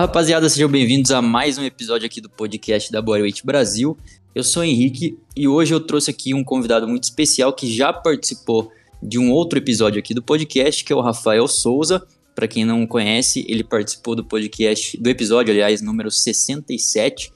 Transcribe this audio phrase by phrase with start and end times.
[0.00, 3.98] Rapaziada, sejam bem-vindos a mais um episódio aqui do podcast da Bodyweight Brasil.
[4.34, 7.92] Eu sou o Henrique e hoje eu trouxe aqui um convidado muito especial que já
[7.92, 12.02] participou de um outro episódio aqui do podcast, que é o Rafael Souza.
[12.34, 17.30] Para quem não conhece, ele participou do podcast, do episódio, aliás, número 67,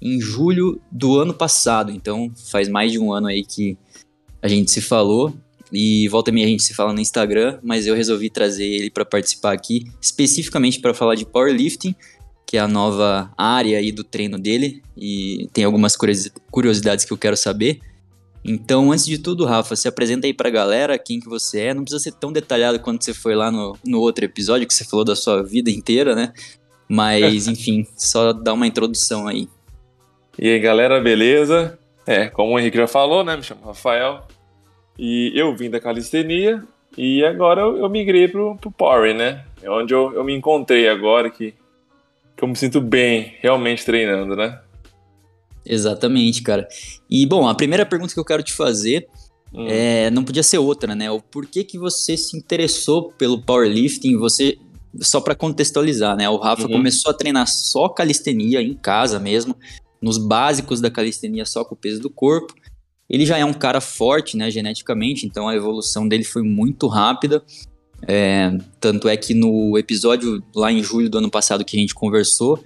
[0.00, 1.92] em julho do ano passado.
[1.92, 3.76] Então, faz mais de um ano aí que
[4.40, 5.34] a gente se falou.
[5.72, 8.90] E volta e meia a gente se fala no Instagram, mas eu resolvi trazer ele
[8.90, 11.94] para participar aqui, especificamente para falar de powerlifting,
[12.46, 15.96] que é a nova área aí do treino dele, e tem algumas
[16.50, 17.80] curiosidades que eu quero saber.
[18.44, 21.74] Então, antes de tudo, Rafa, se apresenta aí pra galera quem que você é.
[21.74, 24.84] Não precisa ser tão detalhado quanto você foi lá no, no outro episódio, que você
[24.84, 26.32] falou da sua vida inteira, né?
[26.88, 29.48] Mas, enfim, só dá uma introdução aí.
[30.38, 31.76] E aí, galera, beleza?
[32.06, 33.36] É, como o Henrique já falou, né?
[33.36, 34.28] Me chamo Rafael.
[34.98, 36.62] E eu vim da calistenia
[36.96, 39.44] e agora eu, eu migrei pro, pro Power, né?
[39.62, 41.54] É onde eu, eu me encontrei agora, que,
[42.36, 44.58] que eu me sinto bem realmente treinando, né?
[45.64, 46.66] Exatamente, cara.
[47.10, 49.08] E, bom, a primeira pergunta que eu quero te fazer
[49.52, 49.66] hum.
[49.68, 51.10] é, não podia ser outra, né?
[51.10, 54.16] O porquê que você se interessou pelo powerlifting?
[54.16, 54.58] Você,
[55.00, 56.28] só para contextualizar, né?
[56.30, 56.72] O Rafa uhum.
[56.72, 59.56] começou a treinar só calistenia em casa mesmo,
[60.00, 62.54] nos básicos da calistenia só com o peso do corpo.
[63.08, 67.42] Ele já é um cara forte, né, geneticamente, então a evolução dele foi muito rápida.
[68.06, 71.94] É, tanto é que no episódio lá em julho do ano passado que a gente
[71.94, 72.62] conversou,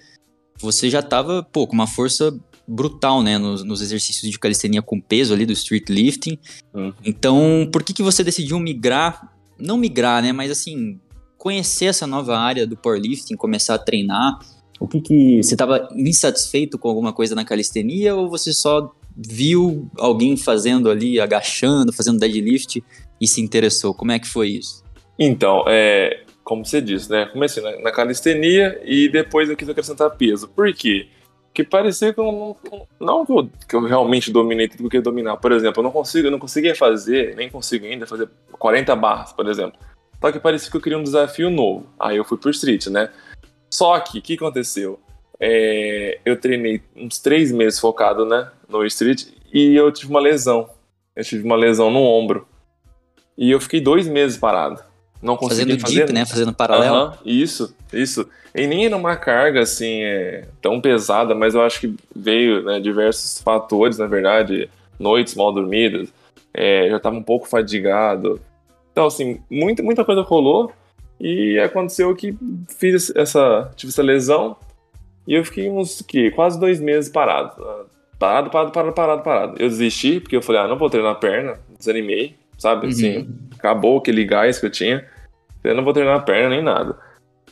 [0.58, 5.00] você já tava, pô, com uma força brutal, né, nos, nos, exercícios de calistenia com
[5.00, 6.38] peso ali do street lifting.
[6.72, 6.92] Uhum.
[7.04, 11.00] Então, por que que você decidiu migrar, não migrar, né, mas assim,
[11.36, 14.38] conhecer essa nova área do powerlifting, começar a treinar?
[14.78, 19.90] O que que você estava insatisfeito com alguma coisa na calistenia ou você só viu
[19.98, 22.82] alguém fazendo ali, agachando, fazendo deadlift
[23.20, 23.94] e se interessou?
[23.94, 24.84] Como é que foi isso?
[25.18, 27.26] Então, é, como você disse, né?
[27.26, 30.48] Comecei na, na calistenia e depois eu quis acrescentar peso.
[30.48, 31.08] Por quê?
[31.52, 35.36] que parecia que eu não, não que eu realmente dominei tudo que eu queria dominar.
[35.36, 39.32] Por exemplo, eu não consigo, eu não conseguia fazer, nem consigo ainda fazer 40 barras,
[39.32, 39.78] por exemplo.
[40.20, 41.86] Só que parecia que eu queria um desafio novo.
[41.98, 43.10] Aí eu fui pro street, né?
[43.68, 45.00] Só que, o que aconteceu?
[45.38, 50.68] É, eu treinei uns três meses focado, né, no street, e eu tive uma lesão.
[51.14, 52.46] Eu tive uma lesão no ombro.
[53.36, 54.82] E eu fiquei dois meses parado.
[55.22, 55.96] Não consegui Fazendo fazer.
[55.96, 56.24] Deep, né?
[56.24, 57.08] Fazendo paralelo.
[57.08, 58.26] Uhum, isso, isso.
[58.54, 63.40] E nem numa carga assim é, tão pesada, mas eu acho que veio né, diversos
[63.40, 66.08] fatores, na verdade, noites mal dormidas,
[66.52, 68.40] é, já estava um pouco fadigado.
[68.92, 70.72] Então, assim, muita, muita coisa rolou
[71.20, 72.36] e aconteceu que
[72.78, 74.56] fiz essa, tive essa lesão
[75.26, 77.52] e eu fiquei uns que, quase dois meses parado.
[78.20, 79.54] Parado, parado, parado, parado, parado.
[79.58, 82.88] Eu desisti porque eu falei, ah, não vou treinar perna, desanimei, sabe?
[82.88, 83.34] Assim, uhum.
[83.58, 85.02] acabou aquele gás que eu tinha.
[85.64, 86.98] Eu não vou treinar perna nem nada.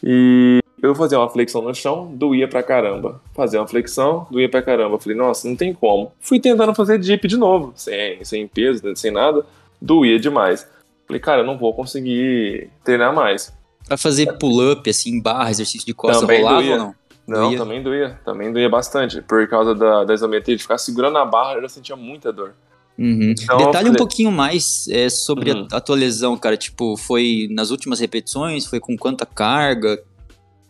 [0.04, 3.18] E eu fazia uma flexão no chão, doía pra caramba.
[3.34, 4.98] Fazia uma flexão, doía pra caramba.
[4.98, 6.12] Falei, nossa, não tem como.
[6.20, 9.46] Fui tentando fazer dip de novo, sem, sem peso, sem nada,
[9.80, 10.68] doía demais.
[11.06, 13.50] Falei, cara, eu não vou conseguir treinar mais.
[13.86, 16.72] Pra fazer pull-up, assim, barra, exercício de costas, também rolava doía.
[16.72, 16.94] ou não?
[17.28, 17.58] Não, doía.
[17.58, 18.20] também doía.
[18.24, 19.20] Também doía bastante.
[19.20, 22.54] Por causa da, da isometria, de ficar segurando a barra, eu já sentia muita dor.
[22.98, 23.34] Uhum.
[23.38, 23.92] Então, Detalhe falei...
[23.92, 25.68] um pouquinho mais é, sobre uhum.
[25.70, 26.56] a, a tua lesão, cara.
[26.56, 28.66] Tipo, foi nas últimas repetições?
[28.66, 30.02] Foi com quanta carga?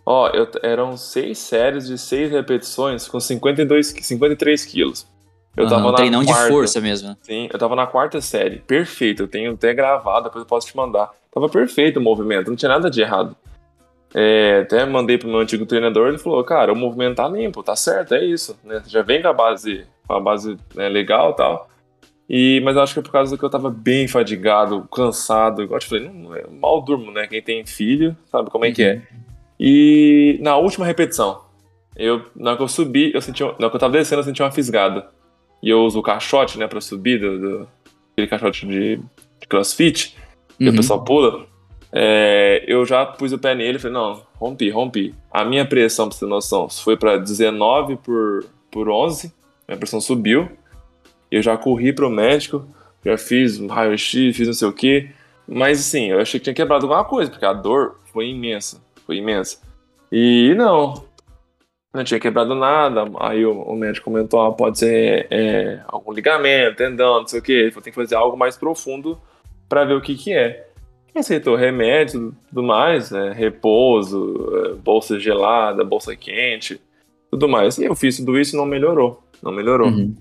[0.04, 5.06] Ó, eu, eram seis séries de seis repetições com 52, 53 quilos.
[5.56, 7.16] Eu uhum, tava um treinão quarta, de força mesmo.
[7.22, 8.58] Sim, eu tava na quarta série.
[8.60, 11.10] Perfeito, eu tenho até gravado, depois eu posso te mandar.
[11.32, 13.36] Tava perfeito o movimento, não tinha nada de errado.
[14.14, 17.76] É, até mandei pro meu antigo treinador, ele falou, cara, o movimento tá limpo, tá
[17.76, 18.58] certo, é isso.
[18.64, 18.82] Né?
[18.86, 21.68] Já vem com a base, com a base né, legal e tal.
[22.28, 25.62] E, mas eu acho que é por causa que eu tava bem fadigado, cansado.
[25.62, 26.30] Igual eu te falei, não,
[26.60, 27.26] mal durmo, né?
[27.26, 28.74] Quem tem filho sabe como é uhum.
[28.74, 28.94] que é.
[28.94, 29.00] Uhum.
[29.58, 31.40] E na última repetição,
[31.96, 34.24] eu, na hora que eu subi, eu senti, na hora que eu tava descendo, eu
[34.24, 35.08] senti uma fisgada.
[35.62, 37.68] E eu uso o caixote, né, pra subir, do, do
[38.12, 40.14] aquele caixote de, de crossfit,
[40.58, 40.72] que uhum.
[40.72, 41.46] o pessoal pula.
[41.92, 45.14] É, eu já pus o pé nele e falei, não, rompi, rompi.
[45.30, 49.32] A minha pressão, pra você ter noção, foi pra 19 por, por 11,
[49.66, 50.48] minha pressão subiu.
[51.30, 52.66] Eu já corri pro médico,
[53.04, 55.10] já fiz um raio-x, fiz não sei o que.
[55.46, 59.16] Mas assim, eu achei que tinha quebrado alguma coisa, porque a dor foi imensa foi
[59.16, 59.58] imensa.
[60.12, 61.02] E não,
[61.94, 63.04] não tinha quebrado nada.
[63.20, 67.42] Aí o, o médico comentou: ah, pode ser é, algum ligamento, tendão, não sei o
[67.42, 67.52] que.
[67.52, 69.18] Ele falou: tem que fazer algo mais profundo
[69.66, 70.67] para ver o que, que é.
[71.14, 73.32] Aceitou remédio tudo mais, né?
[73.32, 76.80] repouso, é, bolsa gelada, bolsa quente,
[77.30, 77.76] tudo mais.
[77.78, 79.22] E eu fiz tudo isso e não melhorou.
[79.42, 79.88] Não melhorou.
[79.88, 80.14] Uhum.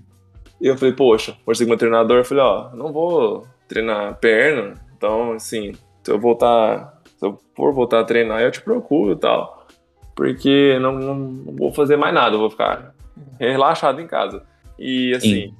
[0.60, 4.74] E eu falei, poxa, conversei com meu treinador, eu falei, ó, não vou treinar perna,
[4.96, 9.16] então, assim, se eu voltar se eu for voltar a treinar, eu te procuro e
[9.16, 9.66] tal.
[10.14, 12.94] porque não, não, não vou fazer mais nada, eu vou ficar
[13.38, 14.42] relaxado em casa.
[14.78, 15.54] E assim, Sim.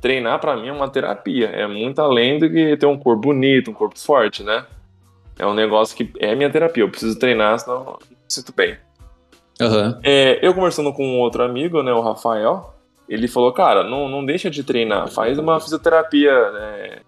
[0.00, 3.70] Treinar para mim é uma terapia, é muito além do que ter um corpo bonito,
[3.70, 4.64] um corpo forte, né?
[5.38, 8.76] É um negócio que é minha terapia, eu preciso treinar, senão eu me sinto bem.
[9.60, 9.98] Uhum.
[10.02, 12.74] É, eu conversando com um outro amigo, né, o Rafael,
[13.08, 16.98] ele falou, cara, não, não deixa de treinar, faz uma fisioterapia né,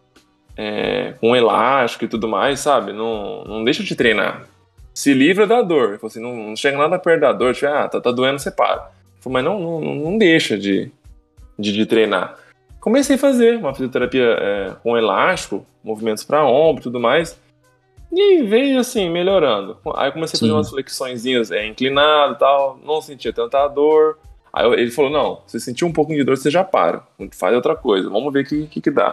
[0.57, 2.93] é, com elástico e tudo mais, sabe?
[2.93, 4.47] Não, não deixa de treinar.
[4.93, 5.95] Se livra da dor.
[5.95, 8.51] Ele assim, não, não chega nada perto da dor, tipo, ah, tá, tá doendo, você
[8.51, 8.91] para.
[9.21, 10.91] Falei, mas não, não, não deixa de,
[11.59, 12.37] de, de, treinar.
[12.81, 17.39] Comecei a fazer uma fisioterapia é, com elástico, movimentos para ombro e tudo mais.
[18.13, 19.77] E veio assim, melhorando.
[19.95, 20.57] Aí comecei a fazer Sim.
[20.57, 24.19] umas flexõezinhas é, inclinado e tal, não sentia tanta dor.
[24.53, 27.07] Aí ele falou: não, se sentir um pouco de dor, você já para.
[27.33, 28.09] Faz outra coisa.
[28.11, 29.13] Vamos ver o que, que, que dá.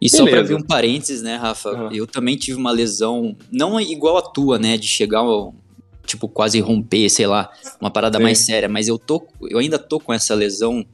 [0.00, 0.16] E Beleza.
[0.16, 1.70] só pra abrir um parênteses, né, Rafa?
[1.70, 1.92] Uhum.
[1.92, 4.76] Eu também tive uma lesão, não igual a tua, né?
[4.76, 5.22] De chegar,
[6.04, 7.50] tipo, quase romper, sei lá,
[7.80, 8.24] uma parada Sim.
[8.24, 8.68] mais séria.
[8.68, 10.84] Mas eu, tô, eu ainda tô com essa lesão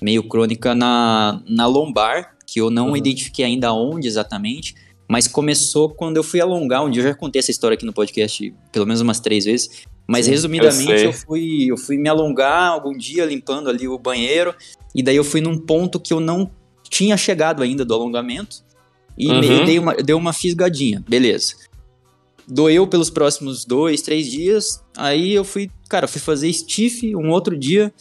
[0.00, 2.96] meio crônica na, na lombar, que eu não uhum.
[2.96, 4.74] identifiquei ainda onde exatamente
[5.10, 7.02] mas começou quando eu fui alongar um dia.
[7.02, 9.82] Eu já contei essa história aqui no podcast pelo menos umas três vezes.
[10.06, 13.98] Mas Sim, resumidamente, eu, eu, fui, eu fui me alongar algum dia limpando ali o
[13.98, 14.54] banheiro.
[14.94, 16.48] E daí eu fui num ponto que eu não
[16.88, 18.62] tinha chegado ainda do alongamento.
[19.18, 19.40] E uhum.
[19.40, 21.02] meio dei uma, dei uma fisgadinha.
[21.08, 21.56] Beleza.
[22.46, 24.80] Doeu pelos próximos dois, três dias.
[24.96, 27.92] Aí eu fui, cara, fui fazer stiff um outro dia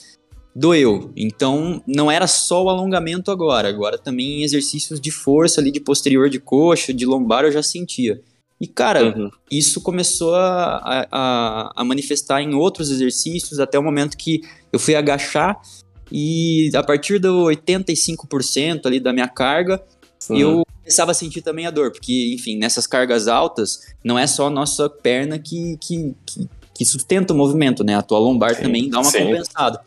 [0.55, 1.11] doeu.
[1.15, 6.29] Então, não era só o alongamento agora, agora também exercícios de força ali de posterior
[6.29, 8.21] de coxa, de lombar eu já sentia.
[8.59, 9.29] E, cara, uhum.
[9.49, 14.41] isso começou a, a, a, manifestar em outros exercícios até o momento que
[14.73, 15.61] eu fui agachar
[16.11, 19.81] e a partir do 85% ali da minha carga,
[20.29, 20.37] uhum.
[20.37, 24.47] eu começava a sentir também a dor, porque, enfim, nessas cargas altas, não é só
[24.47, 27.95] a nossa perna que, que, que, que sustenta o movimento, né?
[27.95, 29.19] A tua lombar sim, também dá uma sim.
[29.19, 29.81] compensada.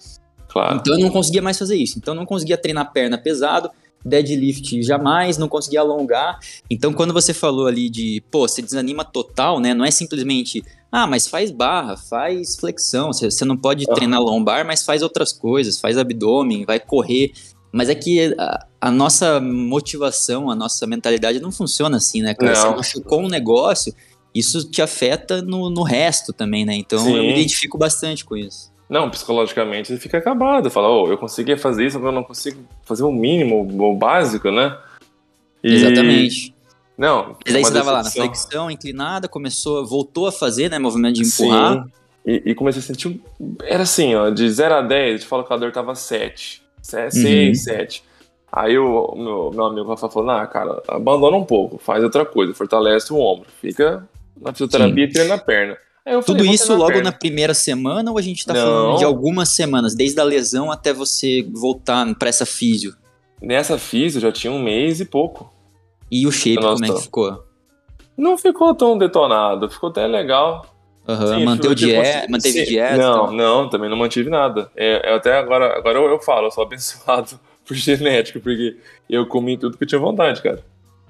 [0.53, 0.77] Claro.
[0.77, 1.99] Então eu não conseguia mais fazer isso.
[1.99, 3.71] Então eu não conseguia treinar perna pesado,
[4.05, 6.39] deadlift jamais, não conseguia alongar.
[6.71, 9.73] Então quando você falou ali de, pô, você desanima total, né?
[9.73, 13.13] Não é simplesmente, ah, mas faz barra, faz flexão.
[13.13, 13.95] Você, não pode uhum.
[13.95, 17.33] treinar lombar, mas faz outras coisas, faz abdômen, vai correr.
[17.73, 22.53] Mas é que a, a, nossa motivação, a nossa mentalidade não funciona assim, né, cara?
[22.53, 22.61] Não.
[22.61, 23.95] Você machucou um negócio,
[24.35, 26.75] isso te afeta no, no resto também, né?
[26.75, 27.17] Então Sim.
[27.17, 28.72] eu me identifico bastante com isso.
[28.89, 30.71] Não, psicologicamente ele fica acabado.
[30.71, 34.51] Fala, oh, eu conseguia fazer isso, mas eu não consigo fazer o mínimo, o básico,
[34.51, 34.77] né?
[35.63, 35.75] E...
[35.75, 36.55] Exatamente.
[36.97, 37.37] Não.
[37.45, 40.79] Mas aí você estava lá na flexão, inclinada, começou, voltou a fazer, né?
[40.79, 41.85] Movimento de empurrar.
[41.85, 41.91] Sim.
[42.25, 43.21] E, e comecei a sentir.
[43.63, 46.63] Era assim, ó, de 0 a 10, falou que a dor tava 7.
[46.83, 47.55] 6, uhum.
[47.55, 48.05] 7.
[48.53, 52.53] Aí o meu, meu amigo Rafa falou: nah, cara, abandona um pouco, faz outra coisa,
[52.53, 54.07] fortalece o ombro, fica
[54.39, 55.11] na fisioterapia Sim.
[55.11, 55.79] e treina a perna.
[56.05, 57.05] Falei, Tudo isso logo perna.
[57.11, 58.61] na primeira semana ou a gente tá Não.
[58.61, 62.95] falando de algumas semanas, desde a lesão até você voltar para essa físio?
[63.41, 65.53] Nessa físio já tinha um mês e pouco.
[66.11, 67.45] E o shape, como é que ficou?
[68.17, 70.67] Não ficou tão detonado, ficou até legal.
[71.09, 72.71] Uhum, Sim, manteve, dieta, manteve Sim.
[72.71, 72.97] dieta?
[72.97, 73.33] Não, então.
[73.33, 74.71] não, também não mantive nada.
[74.77, 78.77] É, eu até agora, agora eu, eu falo, eu sou abençoado por genética, porque
[79.09, 80.63] eu comi tudo que eu tinha vontade, cara.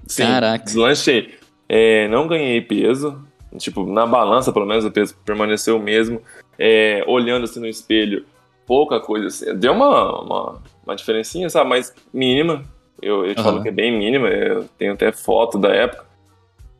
[0.07, 0.65] Sim, Caraca.
[0.65, 1.35] Deslanchei.
[1.67, 3.21] É, não ganhei peso,
[3.57, 6.21] Tipo, na balança, pelo menos, o peso permaneceu o mesmo.
[6.57, 8.25] É, olhando assim no espelho,
[8.65, 9.53] pouca coisa assim.
[9.55, 11.69] Deu uma, uma, uma diferencinha, sabe?
[11.69, 12.63] Mas mínima.
[13.01, 13.43] Eu, eu te uhum.
[13.43, 14.27] falo que é bem mínima.
[14.29, 16.05] Eu tenho até foto da época.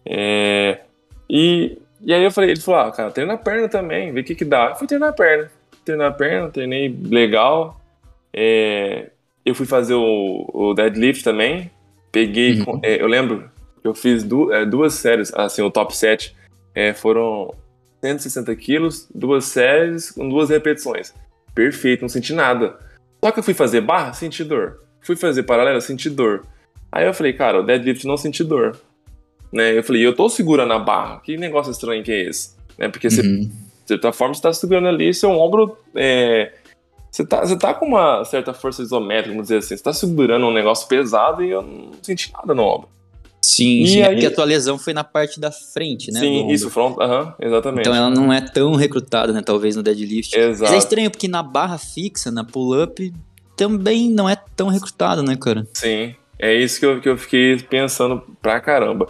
[0.05, 0.81] É,
[1.29, 4.23] e, e aí eu falei, ele falou, ah, cara, treina a perna também, vê o
[4.23, 4.69] que que dá.
[4.69, 5.51] Eu fui treinar a perna.
[5.85, 7.79] Treinar a perna, treinei legal.
[8.33, 9.09] É,
[9.45, 11.69] eu fui fazer o, o deadlift também.
[12.11, 12.79] Peguei, uhum.
[12.83, 13.49] é, eu lembro,
[13.83, 16.35] eu fiz du, é, duas séries, assim, o top 7
[16.75, 17.53] é, foram
[18.01, 21.13] 160 quilos, duas séries com duas repetições.
[21.55, 22.77] Perfeito, não senti nada.
[23.23, 24.79] Só que eu fui fazer barra, senti dor.
[25.01, 26.45] Fui fazer paralela, senti dor.
[26.91, 28.77] Aí eu falei, cara, o deadlift não senti dor.
[29.51, 29.77] Né?
[29.77, 31.19] Eu falei, eu tô segurando a barra.
[31.21, 32.55] Que negócio estranho que é esse?
[32.77, 32.89] Né?
[32.89, 33.45] Porque você, uhum.
[33.45, 35.77] de certa forma, você tá segurando ali seu ombro.
[35.95, 36.53] É,
[37.09, 39.77] você, tá, você tá com uma certa força isométrica, vamos dizer assim.
[39.77, 42.89] Você tá segurando um negócio pesado e eu não senti nada no ombro.
[43.55, 44.13] Sim, sim é aí...
[44.13, 46.19] porque a tua lesão foi na parte da frente, né?
[46.19, 47.81] Sim, isso, front, aham, uh -huh, exatamente.
[47.81, 50.35] Então ela não é tão recrutada, né, talvez, no deadlift.
[50.35, 50.63] Exato.
[50.63, 53.13] Mas é estranho, porque na barra fixa, na pull-up,
[53.55, 55.67] também não é tão recrutada, né, cara?
[55.73, 59.07] Sim, é isso que eu, que eu fiquei pensando pra caramba.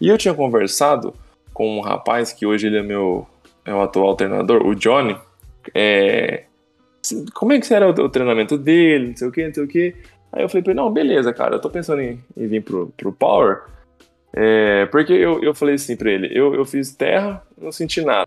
[0.00, 1.14] E eu tinha conversado
[1.52, 3.26] com um rapaz que hoje ele é meu
[3.64, 5.16] é o atual treinador, o Johnny.
[5.74, 6.44] É,
[7.32, 9.68] como é que era o, o treinamento dele, não sei o que, não sei o
[9.68, 9.94] que.
[10.32, 12.92] Aí eu falei pra ele, não, beleza, cara, eu tô pensando em, em vir pro,
[12.96, 13.62] pro Power,
[14.36, 18.26] é, porque eu, eu falei assim pra ele, eu, eu fiz terra, não senti nada.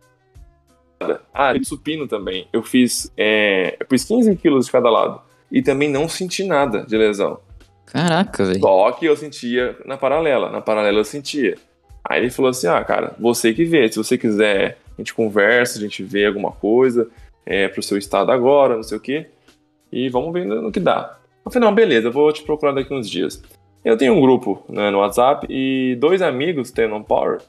[1.34, 2.48] Ah, de supino também.
[2.52, 5.22] Eu fiz, é, eu fiz 15 quilos de cada lado.
[5.52, 7.40] E também não senti nada de lesão.
[7.86, 8.60] Caraca, velho.
[8.60, 10.50] Só que eu sentia na paralela.
[10.50, 11.56] Na paralela eu sentia.
[12.04, 13.90] Aí ele falou assim: ah, cara, você que vê.
[13.92, 17.08] Se você quiser, a gente conversa, a gente vê alguma coisa
[17.46, 19.28] é, pro seu estado agora, não sei o quê.
[19.92, 21.18] E vamos ver no que dá.
[21.46, 23.42] Eu falei: não, beleza, eu vou te procurar daqui uns dias.
[23.84, 27.40] Eu tenho um grupo né, no WhatsApp e dois amigos têm no Power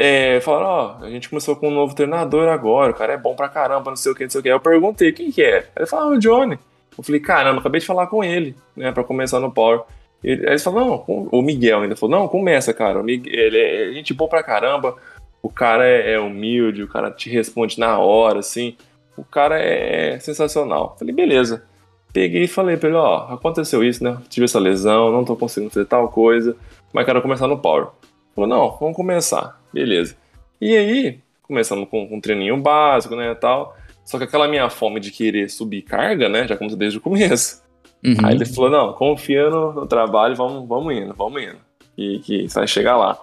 [0.00, 3.34] é, falaram, ó, a gente começou com um novo treinador agora, o cara é bom
[3.34, 4.48] pra caramba, não sei o que, não sei o que.
[4.48, 5.66] Eu perguntei, quem que é?
[5.76, 6.56] Ele falou, ah, o Johnny.
[6.96, 9.82] Eu falei, caramba, acabei de falar com ele, né, pra começar no Power.
[10.22, 13.58] Ele, aí eles falaram, não, o Miguel ainda falou, não, começa, cara, o Miguel, ele
[13.58, 14.96] é gente boa pra caramba,
[15.42, 18.76] o cara é, é humilde, o cara te responde na hora, assim,
[19.16, 20.92] o cara é sensacional.
[20.92, 21.64] Eu falei, beleza.
[22.18, 25.72] Peguei e falei pra ele, ó, aconteceu isso, né, tive essa lesão, não tô conseguindo
[25.72, 26.56] fazer tal coisa,
[26.92, 27.90] mas quero começar no Power.
[28.34, 29.62] Falou, não, vamos começar.
[29.72, 30.16] Beleza.
[30.60, 33.76] E aí, começando com, com um treininho básico, né, tal.
[34.04, 37.62] Só que aquela minha fome de querer subir carga, né, já começou desde o começo.
[38.04, 38.16] Uhum.
[38.24, 41.58] Aí ele falou, não, confia no, no, trabalho, vamos, vamos indo, vamos indo.
[41.96, 43.16] E que você vai chegar lá.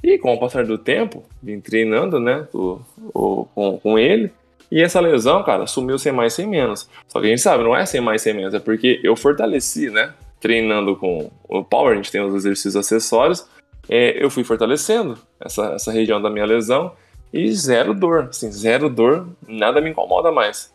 [0.00, 2.78] E com o passar do tempo, vim treinando, né, o,
[3.12, 4.30] o, com, com ele.
[4.70, 6.88] E essa lesão, cara, sumiu sem mais, sem menos.
[7.06, 9.90] Só que a gente sabe, não é sem mais, sem menos, é porque eu fortaleci,
[9.90, 10.12] né?
[10.40, 13.46] Treinando com o Power, a gente tem os exercícios acessórios
[13.88, 16.92] é, eu fui fortalecendo essa, essa região da minha lesão
[17.32, 20.72] e zero dor, assim, zero dor, nada me incomoda mais.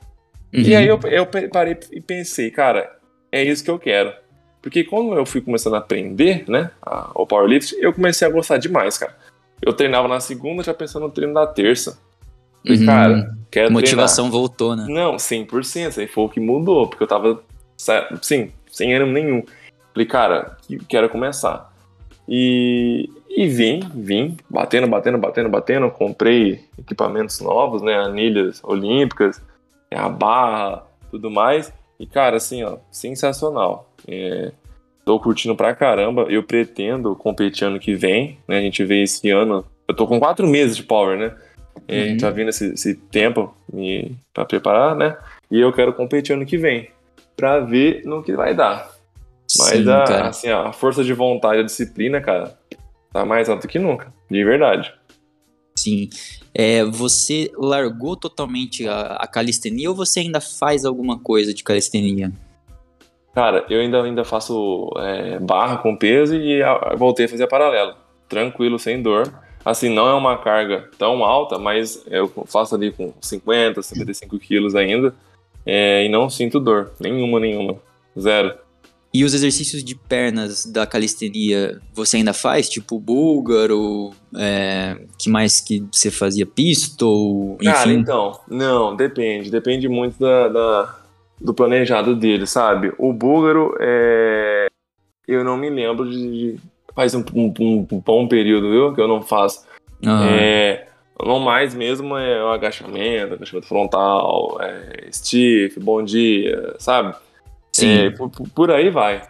[0.53, 0.61] Uhum.
[0.61, 2.97] E aí eu, eu parei e pensei, cara,
[3.31, 4.13] é isso que eu quero.
[4.61, 8.57] Porque quando eu fui começando a aprender, né, a, o powerlift, eu comecei a gostar
[8.57, 9.15] demais, cara.
[9.61, 11.99] Eu treinava na segunda, já pensando no treino da terça.
[12.63, 12.85] E, uhum.
[12.85, 14.39] cara, quero motivação treinar.
[14.39, 14.85] voltou, né?
[14.87, 15.99] Não, 100%.
[15.99, 17.43] Aí foi o que mudou, porque eu tava,
[18.21, 19.43] sim, sem ânimo nenhum.
[19.93, 21.71] Falei, cara, quero começar.
[22.27, 25.91] E, e vim, vim, batendo, batendo, batendo, batendo.
[25.91, 27.95] Comprei equipamentos novos, né?
[27.95, 29.41] Anilhas olímpicas,
[29.91, 31.71] a barra, tudo mais.
[31.99, 33.89] E, cara, assim, ó, sensacional.
[34.07, 34.51] É,
[35.05, 36.23] tô curtindo pra caramba.
[36.23, 38.57] Eu pretendo competir ano que vem, né?
[38.57, 39.65] A gente vê esse ano.
[39.87, 41.35] Eu tô com quatro meses de power, né?
[41.87, 42.03] É, uhum.
[42.03, 45.17] A gente tá vindo esse, esse tempo me, pra preparar, né?
[45.49, 46.89] E eu quero competir ano que vem.
[47.35, 48.91] Pra ver no que vai dar.
[49.57, 52.57] Mas Sim, a, assim, a força de vontade, a disciplina, cara,
[53.11, 54.93] tá mais alto que nunca, de verdade.
[55.75, 56.09] Sim.
[56.53, 62.31] É, você largou totalmente a, a, calistenia ou você ainda faz alguma coisa de calistenia?
[63.33, 67.47] Cara, eu ainda, ainda faço é, barra com peso e a, voltei a fazer a
[67.47, 67.97] paralela.
[68.29, 69.33] Tranquilo, sem dor.
[69.65, 74.75] Assim, não é uma carga tão alta, mas eu faço ali com 50, 55 quilos
[74.75, 75.13] ainda.
[75.65, 76.91] É, e não sinto dor.
[76.99, 77.75] Nenhuma, nenhuma.
[78.19, 78.53] Zero.
[79.13, 82.67] E os exercícios de pernas da calistenia você ainda faz?
[82.67, 86.47] Tipo búlgaro, é, que mais que você fazia?
[86.47, 87.71] Pistol, enfim?
[87.71, 89.51] Cara, então, não, depende.
[89.51, 90.99] Depende muito da, da
[91.39, 92.93] do planejado dele, sabe?
[92.97, 94.67] O búlgaro, é,
[95.27, 96.57] eu não me lembro de...
[96.95, 98.93] Faz um, um, um bom período, viu?
[98.93, 99.65] Que eu não faço.
[100.03, 100.23] Uhum.
[100.23, 100.87] É,
[101.25, 107.15] não mais mesmo é o agachamento, agachamento frontal, é, stiff, bom dia, sabe?
[107.71, 108.07] Sim.
[108.07, 109.21] É, por, por, aí vai.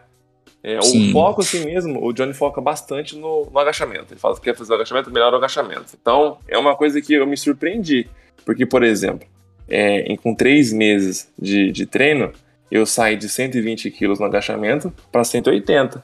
[0.63, 4.13] É, o foco, assim mesmo, o Johnny foca bastante no, no agachamento.
[4.13, 5.93] Ele fala que quer fazer o agachamento, melhor o agachamento.
[5.99, 8.07] Então, é uma coisa que eu me surpreendi.
[8.45, 9.27] Porque, por exemplo,
[9.67, 12.31] é, com três meses de, de treino,
[12.71, 16.03] eu saí de 120 quilos no agachamento para 180,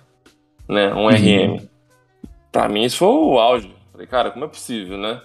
[0.69, 0.93] né?
[0.93, 1.09] Um uhum.
[1.09, 1.67] RM.
[2.51, 3.73] Pra mim, isso foi o auge.
[3.91, 5.21] Falei, cara, como é possível, né?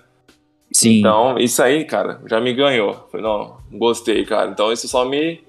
[0.72, 0.98] Sim.
[0.98, 3.06] Então, isso aí, cara, já me ganhou.
[3.12, 4.50] Falei, não, gostei, cara.
[4.50, 5.40] Então, isso só me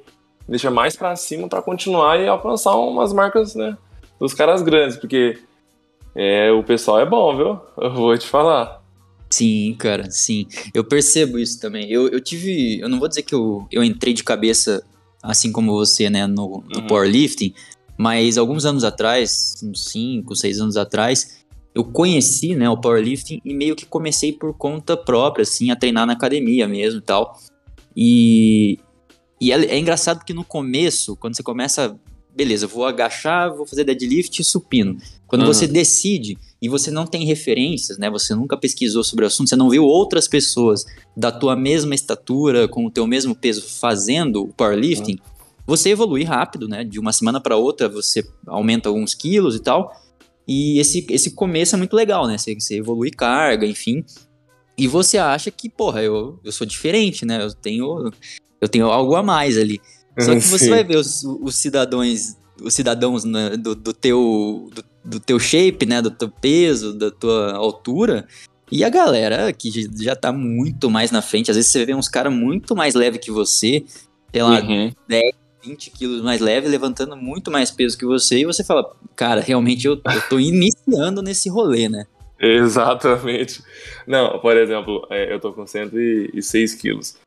[0.47, 3.75] deixa mais para cima para continuar e alcançar umas marcas, né,
[4.19, 5.39] dos caras grandes, porque
[6.15, 7.59] é, o pessoal é bom, viu?
[7.77, 8.81] Eu vou te falar.
[9.29, 10.47] Sim, cara, sim.
[10.73, 11.91] Eu percebo isso também.
[11.91, 12.79] Eu, eu tive.
[12.79, 14.83] Eu não vou dizer que eu, eu entrei de cabeça,
[15.21, 16.87] assim como você, né, no, no uhum.
[16.87, 17.53] powerlifting,
[17.97, 23.53] mas alguns anos atrás, uns 5, 6 anos atrás, eu conheci, né, o powerlifting e
[23.53, 27.39] meio que comecei por conta própria, assim, a treinar na academia mesmo e tal.
[27.95, 28.79] E
[29.39, 31.99] e é, é engraçado que no começo, quando você começa,
[32.35, 34.97] beleza, vou agachar, vou fazer deadlift e supino.
[35.27, 35.47] Quando uhum.
[35.47, 38.09] você decide e você não tem referências, né?
[38.09, 40.85] Você nunca pesquisou sobre o assunto, você não viu outras pessoas
[41.15, 45.34] da tua mesma estatura, com o teu mesmo peso fazendo o powerlifting, uhum.
[45.65, 46.83] Você evolui rápido, né?
[46.83, 49.91] De uma semana para outra você aumenta alguns quilos e tal.
[50.47, 52.37] E esse, esse começo é muito legal, né?
[52.37, 54.03] Você, você evolui carga, enfim.
[54.77, 57.41] E você acha que, porra, eu, eu sou diferente, né?
[57.43, 58.11] Eu tenho
[58.61, 59.79] eu tenho algo a mais ali.
[60.19, 64.83] Só que você vai ver os, os cidadãos, os cidadãos né, do, do, teu, do,
[65.03, 68.27] do, teu shape, né, do teu peso, da tua altura,
[68.71, 72.09] E a galera que já tá muito mais na frente, às vezes você vê uns
[72.09, 73.83] caras muito mais leve que você,
[74.31, 74.91] sei lá, uhum.
[75.07, 75.31] 10,
[75.65, 79.87] 20 quilos mais leve, levantando muito mais peso que você, e você fala, cara, realmente
[79.87, 82.05] eu, eu tô iniciando nesse rolê, né?
[82.39, 83.63] Exatamente.
[84.05, 87.17] Não, por exemplo, é, eu tô com 106 quilos.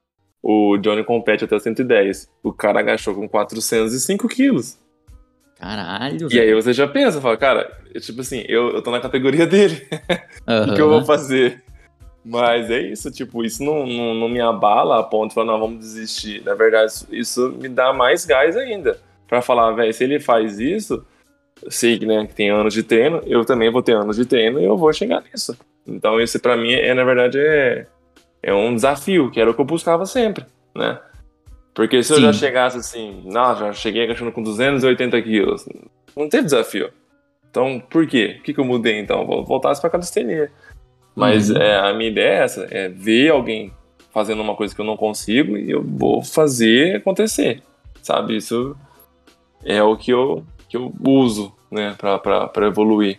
[0.42, 2.28] O Johnny compete até 110.
[2.42, 4.78] O cara agachou com 405 quilos.
[5.58, 9.44] Caralho, E aí você já pensa, fala, cara, tipo assim, eu, eu tô na categoria
[9.44, 9.88] dele.
[10.46, 10.70] Uhum.
[10.70, 11.64] o que eu vou fazer?
[12.24, 15.58] Mas é isso, tipo, isso não, não, não me abala a ponto de falar, não,
[15.58, 16.42] vamos desistir.
[16.44, 19.00] Na verdade, isso me dá mais gás ainda.
[19.26, 21.04] Pra falar, velho, se ele faz isso,
[21.68, 24.64] sei né, que tem anos de treino, eu também vou ter anos de treino e
[24.64, 25.56] eu vou chegar nisso.
[25.86, 27.86] Então, isso para mim é, na verdade, é,
[28.42, 30.44] é um desafio, que era o que eu buscava sempre,
[30.74, 30.98] né?
[31.74, 32.14] Porque se Sim.
[32.14, 35.66] eu já chegasse assim, não, já cheguei agachando com 280 quilos,
[36.16, 36.90] não teve desafio.
[37.50, 38.36] Então, por quê?
[38.38, 39.24] O que, que eu mudei então?
[39.44, 40.50] Voltar para calistenia.
[41.18, 41.56] Mas uhum.
[41.56, 43.72] é, a minha ideia é essa: é ver alguém
[44.12, 47.62] fazendo uma coisa que eu não consigo e eu vou fazer acontecer.
[48.02, 48.36] Sabe?
[48.36, 48.76] Isso
[49.64, 53.18] é o que eu, que eu uso né, para evoluir.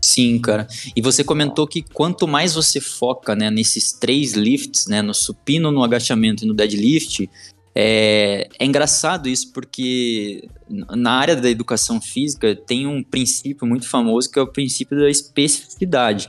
[0.00, 0.66] Sim, cara.
[0.96, 5.70] E você comentou que quanto mais você foca né, nesses três lifts, né, no supino,
[5.70, 7.30] no agachamento e no deadlift,
[7.74, 14.30] é, é engraçado isso porque na área da educação física tem um princípio muito famoso
[14.30, 16.28] que é o princípio da especificidade.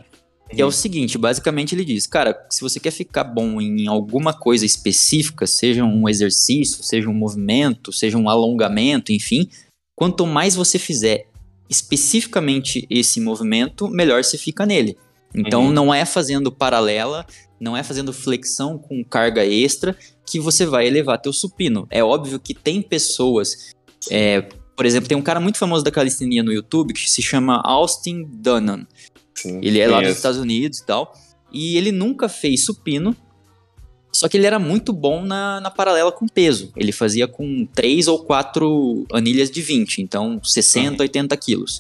[0.54, 4.34] Que é o seguinte, basicamente ele diz, cara, se você quer ficar bom em alguma
[4.34, 9.50] coisa específica, seja um exercício, seja um movimento, seja um alongamento, enfim,
[9.96, 11.28] quanto mais você fizer
[11.70, 14.98] especificamente esse movimento, melhor você fica nele.
[15.34, 15.72] Então uhum.
[15.72, 17.26] não é fazendo paralela,
[17.60, 21.88] não é fazendo flexão com carga extra que você vai elevar teu supino.
[21.90, 23.74] É óbvio que tem pessoas,
[24.12, 24.42] é,
[24.76, 28.24] por exemplo, tem um cara muito famoso da calistenia no YouTube que se chama Austin
[28.26, 28.86] Dunham.
[29.36, 31.14] Sim, ele é lá dos Estados Unidos e tal.
[31.52, 33.16] E ele nunca fez supino,
[34.12, 36.72] só que ele era muito bom na, na paralela com peso.
[36.78, 40.98] Ele fazia com 3 ou 4 anilhas de 20, então 60, uhum.
[41.02, 41.80] 80 quilos.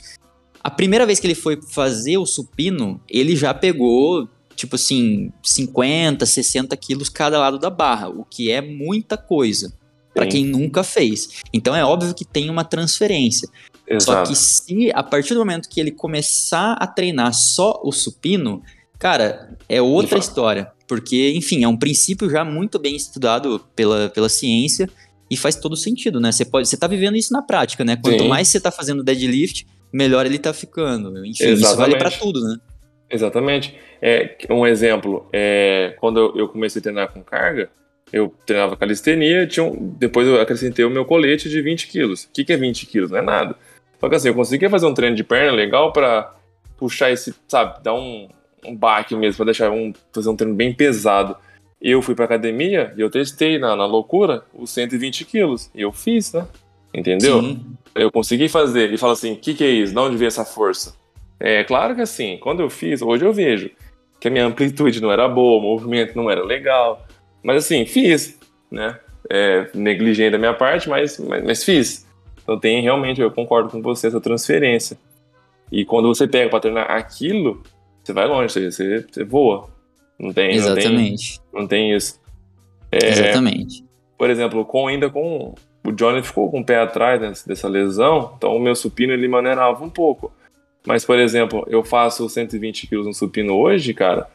[0.63, 6.26] A primeira vez que ele foi fazer o supino, ele já pegou, tipo assim, 50,
[6.26, 9.74] 60 quilos cada lado da barra, o que é muita coisa
[10.13, 11.42] para quem nunca fez.
[11.52, 13.50] Então é óbvio que tem uma transferência.
[13.88, 14.28] Exato.
[14.28, 18.62] Só que se a partir do momento que ele começar a treinar só o supino,
[18.98, 20.72] cara, é outra história.
[20.88, 24.89] Porque, enfim, é um princípio já muito bem estudado pela, pela ciência
[25.30, 26.32] e faz todo sentido, né?
[26.32, 27.96] Você pode, você tá vivendo isso na prática, né?
[27.96, 28.28] Quanto Sim.
[28.28, 31.10] mais você tá fazendo deadlift, melhor ele tá ficando.
[31.26, 31.63] Enfim, Exatamente.
[31.63, 32.58] isso vale para tudo, né?
[33.10, 33.76] Exatamente.
[34.02, 37.69] É, um exemplo, é, quando eu, eu comecei a treinar com carga,
[38.12, 42.26] eu treinava calistenia, tinha um, depois eu acrescentei o meu colete de 20 quilos.
[42.26, 43.10] O que, que é 20 quilos?
[43.12, 43.56] Não é nada.
[44.04, 46.36] Só que assim, eu conseguia fazer um treino de perna legal para
[46.76, 48.28] puxar esse, sabe, dar um,
[48.66, 51.38] um baque mesmo, para deixar um, fazer um treino bem pesado.
[51.82, 55.72] Eu fui pra academia e eu testei na, na loucura os 120 quilos.
[55.74, 56.46] E eu fiz, né?
[56.94, 57.42] Entendeu?
[57.42, 57.66] Sim.
[57.96, 58.92] Eu consegui fazer.
[58.92, 59.94] E fala assim: o que, que é isso?
[59.94, 60.98] De onde veio essa força?
[61.39, 63.72] É claro que assim, quando eu fiz, hoje eu vejo
[64.20, 67.08] que a minha amplitude não era boa, o movimento não era legal.
[67.42, 68.38] Mas assim, fiz,
[68.70, 69.00] né?
[69.30, 72.03] É, negligente da minha parte, mas, mas, mas fiz.
[72.43, 74.97] Então tem realmente, eu concordo com você, essa transferência.
[75.71, 77.63] E quando você pega para treinar aquilo,
[78.03, 79.69] você vai longe, você, você voa.
[80.19, 81.39] Não tem, Exatamente.
[81.39, 82.19] Não tem, não tem isso.
[82.91, 83.84] É, Exatamente.
[84.17, 88.56] Por exemplo, com ainda com o Johnny ficou com o pé atrás dessa lesão, então
[88.56, 90.32] o meu supino ele maneirava um pouco.
[90.86, 94.27] Mas, por exemplo, eu faço 120 quilos no supino hoje, cara,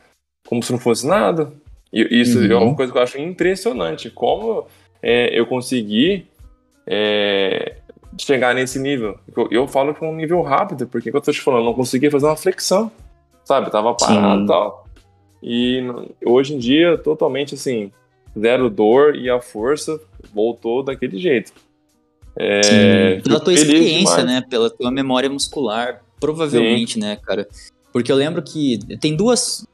[0.47, 1.53] como se não fosse nada.
[1.93, 2.53] E isso uhum.
[2.53, 4.11] é uma coisa que eu acho impressionante.
[4.11, 4.67] Como
[5.03, 6.27] é, eu consegui
[6.87, 7.77] é,
[8.17, 9.19] chegar nesse nível.
[9.37, 11.75] Eu, eu, falo que é um nível rápido, porque eu tô te falando, eu não
[11.75, 12.91] conseguia fazer uma flexão,
[13.45, 13.71] sabe?
[13.71, 14.89] tava parado e tal.
[15.43, 15.81] E
[16.25, 17.93] hoje em dia, totalmente assim,
[18.39, 20.01] zero dor e a força
[20.33, 21.53] voltou daquele jeito.
[22.37, 24.27] É, Pela tua experiência, demais.
[24.27, 24.45] né?
[24.49, 27.01] Pela tua memória muscular, provavelmente, Sim.
[27.01, 27.49] né, cara?
[27.93, 29.67] Porque eu lembro que tem duas,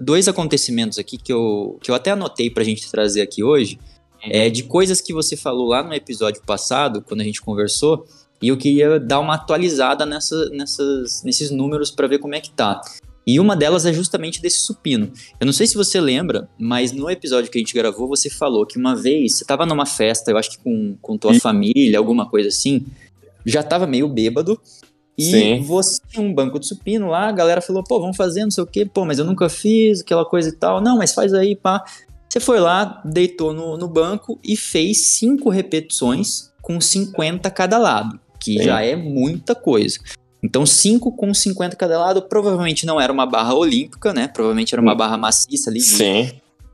[0.00, 3.78] dois acontecimentos aqui que eu, que eu até anotei pra gente trazer aqui hoje,
[4.22, 8.06] é, de coisas que você falou lá no episódio passado, quando a gente conversou,
[8.40, 12.50] e eu queria dar uma atualizada nessa, nessas, nesses números para ver como é que
[12.50, 12.80] tá.
[13.26, 15.12] E uma delas é justamente desse supino.
[15.38, 18.64] Eu não sei se você lembra, mas no episódio que a gente gravou, você falou
[18.64, 22.28] que uma vez você estava numa festa, eu acho que com, com tua família, alguma
[22.28, 22.86] coisa assim,
[23.44, 24.58] já estava meio bêbado,
[25.18, 25.62] e Sim.
[25.62, 28.62] você tinha um banco de supino lá, a galera falou, pô, vamos fazer, não sei
[28.62, 30.80] o quê, pô, mas eu nunca fiz, aquela coisa e tal.
[30.80, 31.84] Não, mas faz aí, pá.
[32.28, 38.20] Você foi lá, deitou no, no banco e fez cinco repetições com 50 cada lado,
[38.38, 38.64] que Sim.
[38.64, 39.98] já é muita coisa.
[40.42, 44.28] Então 5 com 50 cada lado provavelmente não era uma barra olímpica, né?
[44.28, 46.30] Provavelmente era uma barra maciça ali de, Sim,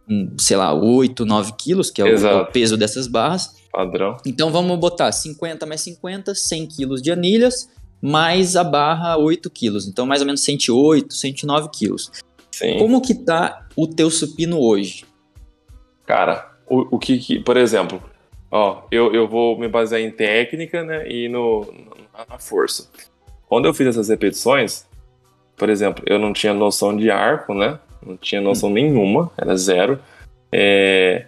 [0.08, 3.54] um, sei lá, 8, 9 quilos, que é o, é o peso dessas barras.
[3.72, 4.16] padrão.
[4.26, 7.70] Então vamos botar 50 mais 50, 100 quilos de anilhas,
[8.02, 9.88] mais a barra 8 quilos.
[9.88, 12.10] Então mais ou menos 108, 109 quilos.
[12.50, 12.78] Sim.
[12.78, 15.04] Como que tá o teu supino hoje?
[16.06, 18.02] Cara, o, o que, que- por exemplo,
[18.50, 21.66] ó, eu, eu vou me basear em técnica, né, e no,
[22.28, 22.90] na força.
[23.48, 24.86] Quando eu fiz essas repetições,
[25.56, 29.98] por exemplo, eu não tinha noção de arco, né, não tinha noção nenhuma, era zero.
[30.52, 31.26] É,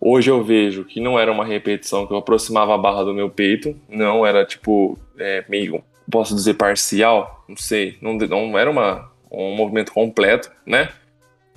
[0.00, 3.30] hoje eu vejo que não era uma repetição que eu aproximava a barra do meu
[3.30, 9.10] peito, não era tipo é, meio, posso dizer parcial, não sei, não, não era uma,
[9.30, 10.90] um movimento completo, né?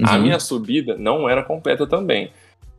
[0.03, 0.21] A Uhum.
[0.23, 2.31] minha subida não era completa também.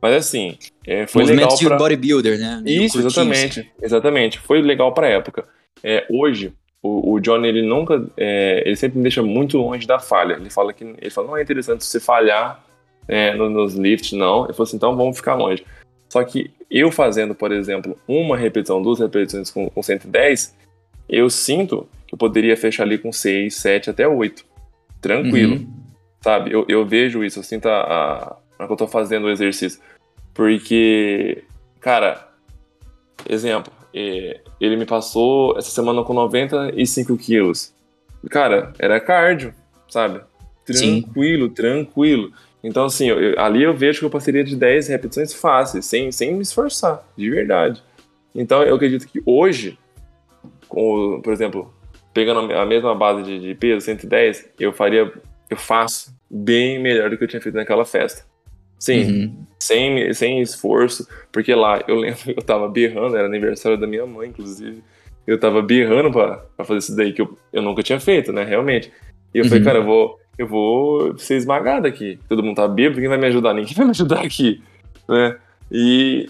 [0.05, 1.77] Mas assim, é, foi legal Movimentos de pra...
[1.79, 2.63] bodybuilder, né?
[2.67, 3.73] Isso, exatamente.
[3.83, 4.39] Exatamente.
[4.39, 5.47] Foi legal pra época.
[5.83, 8.05] É, hoje, o, o Johnny, ele nunca...
[8.19, 10.35] é, ele sempre me deixa muito longe da falha.
[10.35, 10.85] Ele fala que...
[10.85, 12.63] Ele fala, não é interessante você falhar
[13.09, 14.45] é, no- nos lifts, não.
[14.45, 15.65] Ele falou assim, então vamos ficar longe.
[16.11, 20.55] Só que eu fazendo, por exemplo, uma repetição, duas repetições com, com 110,
[21.09, 24.45] eu sinto que eu poderia fechar ali com 6, 7, até 8.
[25.01, 25.67] Tranquilo Uhum.
[26.23, 26.53] sabe?
[26.53, 29.81] Eu, eu vejo isso, eu sinto a, a, a que eu tô fazendo o exercício.
[30.35, 31.45] Porque,
[31.81, 32.29] cara,
[33.29, 37.73] exemplo, é, ele me passou essa semana com 95 quilos.
[38.31, 39.55] Cara, era cardio,
[39.89, 40.21] sabe?
[40.67, 41.03] Sim.
[41.03, 42.33] Tranquilo, tranquilo.
[42.63, 46.35] Então, assim, eu- ali eu vejo que eu passaria de 10 repetições fáceis, sem, sem
[46.35, 47.83] me esforçar, de verdade.
[48.35, 49.79] Então, eu acredito que hoje,
[50.69, 51.73] com, por exemplo,
[52.13, 55.13] pegando a mesma base de, de peso, 110, eu faria,
[55.51, 58.25] eu faço bem melhor do que eu tinha feito naquela festa.
[58.85, 59.37] Sim, Uhum.
[59.59, 64.05] sem, sem esforço, porque lá eu lembro que eu tava berrando, era aniversário da minha
[64.05, 64.83] mãe, inclusive.
[65.27, 68.45] Eu tava berrando pra, pra fazer isso daí que eu, eu nunca tinha feito, né?
[68.45, 68.93] Realmente.
[69.33, 69.65] E eu falei, Uhum.
[69.65, 72.19] cara, eu vou, eu vou ser esmagado aqui.
[72.29, 73.55] Todo mundo tá bêbado, quem vai me ajudar?
[73.55, 74.63] Ninguém vai me ajudar aqui,
[75.09, 75.39] né?
[75.73, 76.29] E,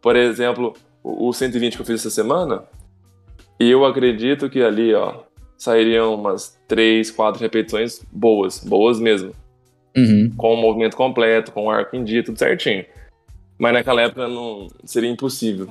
[0.00, 2.64] por exemplo, o, o 120 que eu fiz essa semana,
[3.58, 5.16] eu acredito que ali, ó,
[5.58, 9.32] sairiam umas 3, 4 repetições boas, boas mesmo
[9.96, 10.32] Uhum.
[10.36, 12.84] com o movimento completo, com o arco em dia, tudo certinho.
[13.58, 15.68] Mas naquela época não seria impossível.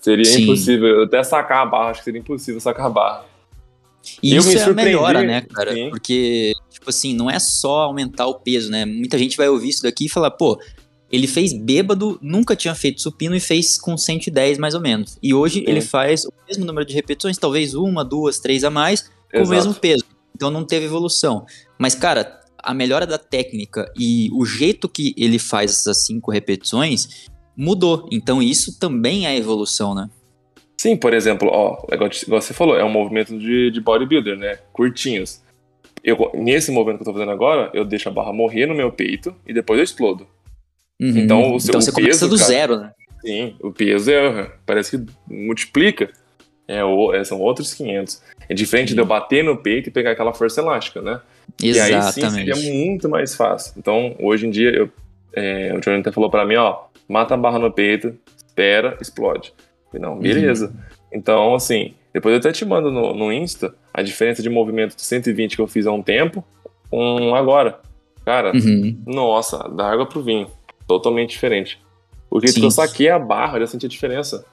[0.00, 0.42] Seria Sim.
[0.42, 0.88] impossível.
[0.88, 3.24] Eu até sacar a barra, acho que seria impossível sacar a barra.
[4.22, 5.72] E Eu isso me é a melhora, né, cara?
[5.72, 5.88] sim.
[5.88, 8.84] Porque, tipo assim, não é só aumentar o peso, né?
[8.84, 10.60] Muita gente vai ouvir isso daqui e falar, pô,
[11.10, 15.18] ele fez bêbado, nunca tinha feito supino e fez com 110 mais ou menos.
[15.22, 15.64] E hoje Sim.
[15.66, 19.42] ele faz o mesmo número de repetições, talvez uma, duas, três a mais, com o
[19.42, 19.50] Exato.
[19.50, 20.04] mesmo peso.
[20.34, 21.46] Então não teve evolução.
[21.78, 27.26] Mas, cara, a melhora da técnica e o jeito que ele faz essas cinco repetições
[27.56, 28.08] mudou.
[28.10, 30.08] Então isso também é evolução, né?
[30.76, 34.58] Sim, por exemplo, ó, igual, igual você falou, é um movimento de, de bodybuilder, né?
[34.72, 35.42] Curtinhos.
[36.02, 38.92] Eu, nesse movimento que eu tô fazendo agora, eu deixo a barra morrer no meu
[38.92, 40.26] peito e depois eu explodo.
[41.00, 41.16] Uhum.
[41.18, 42.92] Então, o seu- então o você começa peso, do cara, zero, né?
[43.24, 46.10] Sim, o peso é, parece que multiplica.
[46.68, 48.20] É, o- é, são outros 500.
[48.48, 51.20] É diferente de eu bater no peito e pegar aquela força elástica, né?
[51.62, 52.54] E aí sim Exatamente.
[52.56, 53.74] seria muito mais fácil.
[53.76, 54.90] Então, hoje em dia, eu,
[55.32, 59.52] é, o Johnny até falou pra mim, ó, mata a barra no peito, espera, explode.
[59.90, 60.66] Falei, não, beleza.
[60.66, 60.72] Uhum.
[61.12, 65.02] Então, assim, depois eu até te mando no, no Insta a diferença de movimento de
[65.02, 66.44] 120 que eu fiz há um tempo
[66.90, 67.78] com agora.
[68.24, 68.98] Cara, Uhum.
[69.06, 70.48] nossa, da água pro vinho.
[70.86, 71.80] Totalmente diferente.
[72.30, 72.60] O jeito Sim.
[72.60, 74.44] que eu saquei a barra, eu já senti a diferença.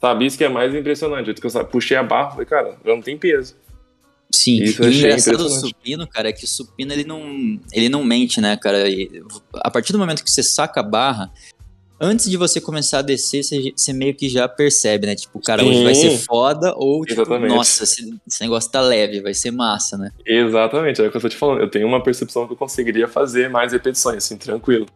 [0.00, 1.22] Sabe, isso que é mais impressionante.
[1.22, 3.54] O jeito que eu puxei a barra, falei, cara, já não tem peso.
[4.32, 7.88] Sim, Isso e o engraçado do supino, cara, é que o supino ele não, ele
[7.88, 8.88] não mente, né, cara?
[8.88, 9.10] E
[9.56, 11.32] a partir do momento que você saca a barra,
[12.00, 15.16] antes de você começar a descer, você, você meio que já percebe, né?
[15.16, 16.18] Tipo, cara, hoje vai ser Sim.
[16.24, 17.50] foda ou, tipo, Exatamente.
[17.52, 20.12] nossa, esse, esse negócio tá leve, vai ser massa, né?
[20.24, 21.60] Exatamente, é o que eu tô te falando.
[21.60, 24.86] Eu tenho uma percepção que eu conseguiria fazer mais repetições, assim, tranquilo.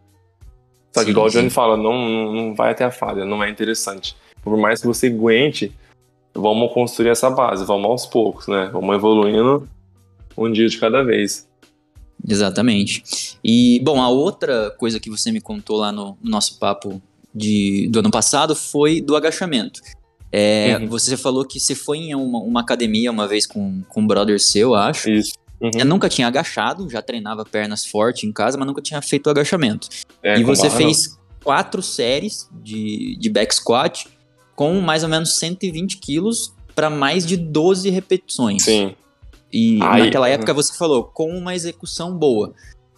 [0.94, 1.38] Só que Sim, igual o sim.
[1.38, 4.14] Johnny fala, não, não- não vai até a falha, não é interessante.
[4.42, 5.72] Por mais que você aguente,
[6.34, 8.68] vamos construir essa base, vamos aos poucos, né?
[8.72, 9.68] Vamos evoluindo
[10.36, 11.48] um dia de cada vez.
[12.26, 13.38] Exatamente.
[13.44, 17.00] E, bom, a outra coisa que você me contou lá no, no nosso papo
[17.34, 19.80] de, do ano passado foi do agachamento.
[20.36, 20.88] É, Uhum.
[20.88, 24.40] Você falou que você foi em uma, uma academia uma vez com, com um brother
[24.40, 25.08] seu, acho.
[25.08, 25.32] Isso.
[25.60, 25.70] Uhum.
[25.78, 29.88] Eu nunca tinha agachado, já treinava pernas forte em casa, mas nunca tinha feito agachamento.
[30.22, 34.08] É, e você barra, fez quatro séries de, de back squat
[34.54, 37.94] com mais ou menos 120 quilos para mais de 12 não.
[37.94, 38.62] repetições.
[38.62, 38.94] Sim.
[39.52, 42.52] E Aí- naquela época você falou, com uma execução boa.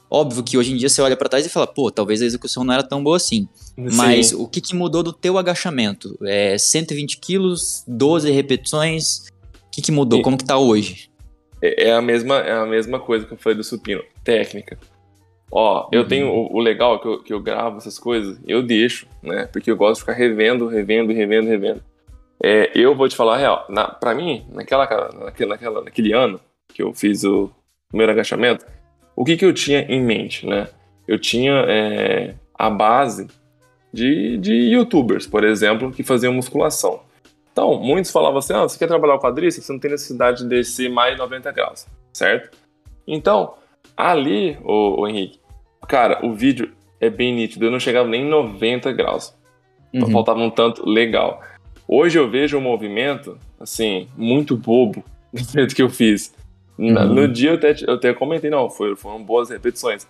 [0.09, 2.63] Óbvio que hoje em dia você olha pra trás e fala, pô, talvez a execução
[2.65, 3.49] não era tão boa assim.
[3.77, 4.37] Mas Sim.
[4.37, 6.17] o que, que mudou do teu agachamento?
[6.23, 9.27] É 120 quilos, 12 repetições.
[9.67, 10.21] O que, que mudou?
[10.21, 11.11] E- Como que tá hoje?
[11.61, 14.03] é, é, a mesma, é a mesma coisa que eu falei do supino.
[14.23, 14.79] Técnica.
[15.51, 16.09] Ó, eu uhum.
[16.09, 19.49] tenho o, o, legal que eu, que eu gravo essas coisas, eu deixo, né?
[19.53, 21.83] Porque eu gosto de ficar revendo, revendo, revendo, revendo.
[22.43, 23.67] É, eu vou te falar a real.
[23.69, 24.85] Na, pra mim, naquela,
[25.25, 27.51] naquele, naquela, naquele ano que eu fiz o
[27.89, 28.67] primeiro agachamento,
[29.15, 30.69] o que, que eu tinha em mente, né?
[31.07, 33.29] Eu tinha é, a base
[33.93, 37.01] de, de youtubers, por exemplo, que faziam musculação.
[37.51, 40.49] Então, muitos falavam assim: ah, você quer trabalhar o quadríceps, você não tem necessidade de
[40.49, 42.57] descer mais 90 graus, certo?
[43.07, 43.55] Então,
[43.97, 45.41] ali, o, o Henrique,
[45.89, 49.35] cara, o vídeo é bem nítido, eu não chegava nem em 90 graus.
[49.93, 50.13] Então, uhum.
[50.13, 51.43] faltava um tanto legal.
[51.89, 56.35] Hoje eu vejo um movimento, assim, muito bobo do jeito que eu fiz.
[56.79, 56.93] Uhum.
[56.93, 60.07] No dia eu até, eu até comentei, não, foi, foram boas repetições.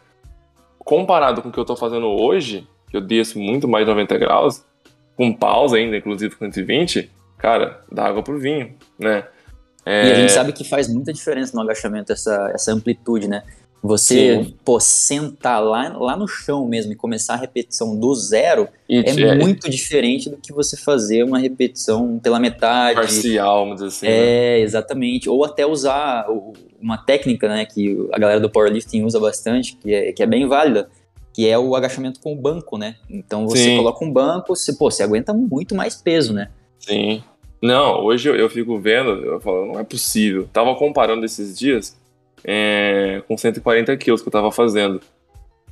[0.79, 4.19] Comparado com o que eu tô fazendo hoje, que eu desço muito mais de 90
[4.19, 4.65] graus,
[5.17, 9.27] com pausa ainda, inclusive com 120, cara, dá água pro vinho, né?
[9.85, 10.09] É...
[10.09, 13.45] E a gente sabe que faz muita diferença no agachamento essa, essa amplitude, né?
[13.87, 14.55] Você, Sim.
[14.65, 19.35] pô, sentar lá, lá no chão mesmo e começar a repetição do zero é, é,
[19.37, 22.97] muito diferente do que você fazer uma repetição pela metade.
[22.97, 24.07] Parcial, vamos dizer assim.
[24.07, 24.61] É, né?
[24.61, 25.29] exatamente.
[25.29, 26.27] Ou até usar
[26.81, 30.47] uma técnica, né, que a galera do powerlifting usa bastante, que é, que é bem
[30.47, 30.89] válida,
[31.33, 32.97] que é o agachamento com o banco, né?
[33.09, 33.77] Então você Sim.
[33.77, 36.51] coloca um banco, você, pô, você aguenta muito mais peso, né?
[36.79, 37.23] Sim.
[37.63, 40.49] Não, hoje eu, eu fico vendo, eu falo, não é possível.
[40.53, 41.97] Tava comparando esses dias
[42.49, 45.01] é, com 140 quilos que eu tava fazendo.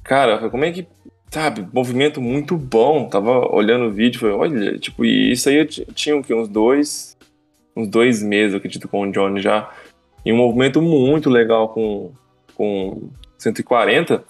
[0.03, 0.87] Cara, como é que.
[1.31, 3.09] Sabe, movimento muito bom.
[3.09, 7.17] Tava olhando o vídeo, falei, olha, tipo, e isso aí eu tinha que, uns dois.
[7.77, 9.73] Uns dois meses, acredito, com o Johnny já.
[10.25, 12.13] E um movimento muito legal com,
[12.55, 14.25] com 140.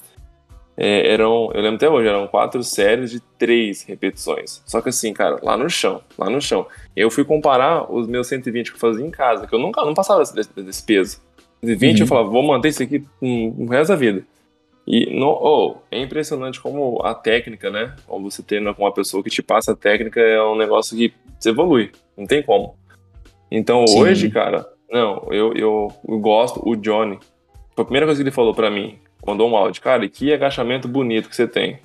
[0.76, 4.62] É, eram, eu lembro até hoje, eram quatro séries de três repetições.
[4.66, 6.66] Só que assim, cara, lá no chão, lá no chão.
[6.96, 9.94] Eu fui comparar os meus 120 que eu fazia em casa, que eu nunca não
[9.94, 11.20] passava desse, desse peso.
[11.64, 12.02] 120 uhum.
[12.02, 14.24] eu falava, vou manter isso aqui o resto da vida.
[14.86, 17.94] E no, oh, é impressionante como a técnica, né?
[18.06, 21.12] Como você tendo com uma pessoa que te passa a técnica é um negócio que
[21.38, 22.76] você evolui, não tem como.
[23.50, 24.02] Então Sim.
[24.02, 27.18] hoje, cara, não, eu, eu, eu gosto, o Johnny,
[27.76, 31.28] a primeira coisa que ele falou para mim, mandou um áudio, cara, que agachamento bonito
[31.28, 31.78] que você tem,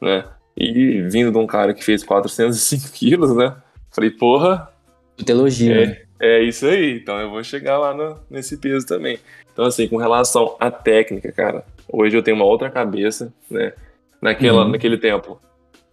[0.00, 0.24] né?
[0.56, 3.54] E vindo de um cara que fez 405 quilos, né?
[3.90, 4.68] Falei, porra.
[5.16, 6.05] Muita elogio, é, né?
[6.18, 9.18] É isso aí, então eu vou chegar lá no, nesse peso também.
[9.52, 13.72] Então, assim, com relação à técnica, cara, hoje eu tenho uma outra cabeça, né?
[14.20, 14.70] Naquela, uhum.
[14.70, 15.38] Naquele tempo,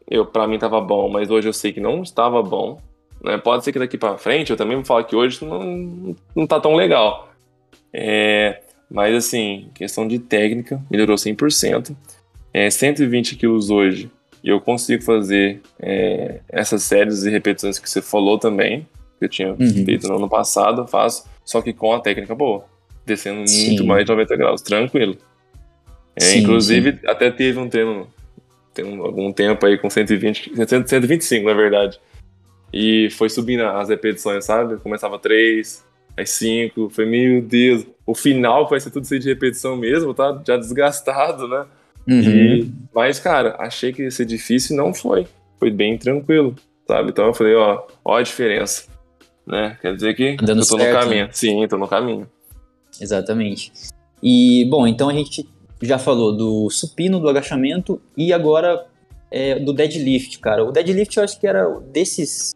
[0.10, 2.82] eu para mim tava bom, mas hoje eu sei que não estava bom.
[3.22, 3.38] Né?
[3.38, 6.60] Pode ser que daqui para frente eu também vou falar que hoje não, não tá
[6.60, 7.30] tão legal.
[7.92, 11.96] É, mas assim, questão de técnica, melhorou 100%.
[12.54, 14.12] É, 120 quilos hoje,
[14.44, 18.86] e eu consigo fazer é, essas séries de repetições que você falou também,
[19.20, 19.86] que eu tinha uhum.
[19.86, 22.66] feito no ano passado, faço, só que com a técnica boa,
[23.06, 23.68] descendo sim.
[23.68, 25.18] muito mais de 90 graus, tranquilo.
[26.16, 27.08] É, sim, inclusive, sim.
[27.08, 28.08] até teve um treino,
[28.74, 30.54] tem algum tempo aí com 120,
[30.88, 32.00] 125 na verdade,
[32.72, 34.78] e foi subindo as repetições, sabe?
[34.78, 35.84] Começava 3,
[36.18, 40.42] aí 5, foi meu Deus, o final vai ser tudo isso de repetição mesmo, tá?
[40.46, 41.66] Já desgastado, né?
[42.08, 42.22] Uhum.
[42.22, 45.26] E, mas, cara, achei que ia ser difícil e não foi.
[45.60, 46.56] Foi bem tranquilo,
[46.88, 47.10] sabe?
[47.12, 48.88] Então eu falei, ó, ó a diferença.
[49.46, 49.78] Né?
[49.82, 51.26] Quer dizer que tá eu tô certo, no caminho.
[51.26, 51.30] Né?
[51.34, 52.30] Sim, tô no caminho.
[53.00, 53.72] Exatamente.
[54.22, 55.48] E, bom, então a gente
[55.82, 58.86] já falou do supino, do agachamento e agora
[59.30, 60.64] é, do deadlift, cara.
[60.64, 62.54] O deadlift eu acho que era desses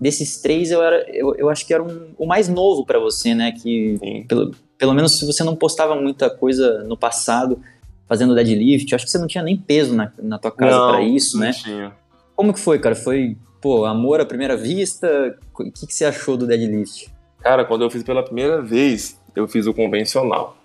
[0.00, 3.34] desses três eu, era, eu, eu acho que era um, o mais novo para você,
[3.34, 3.52] né?
[3.52, 7.60] Que pelo, pelo menos se você não postava muita coisa no passado
[8.06, 11.02] fazendo deadlift, eu acho que você não tinha nem peso na, na tua casa para
[11.02, 11.52] isso, não né?
[11.52, 11.92] Tinha.
[12.38, 12.94] Como que foi, cara?
[12.94, 15.36] Foi, pô, amor à primeira vista?
[15.52, 17.12] O que, que você achou do deadlift?
[17.40, 20.56] Cara, quando eu fiz pela primeira vez, eu fiz o convencional.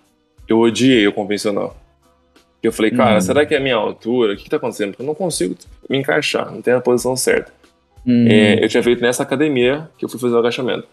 [0.46, 1.76] Eu odiei o convencional.
[2.62, 3.20] Eu falei, cara, hum.
[3.20, 4.34] será que é a minha altura?
[4.34, 4.90] O que, que tá acontecendo?
[4.90, 5.56] Porque eu não consigo
[5.90, 7.52] me encaixar, não tenho a posição certa.
[8.06, 8.24] Hum.
[8.28, 10.86] É, eu tinha feito nessa academia que eu fui fazer o agachamento.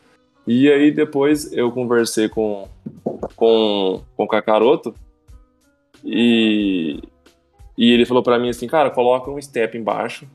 [0.47, 2.67] E aí depois eu conversei com,
[3.35, 4.95] com, com o Kakaroto
[6.03, 6.99] e,
[7.77, 10.25] e ele falou para mim assim, cara, coloca um step embaixo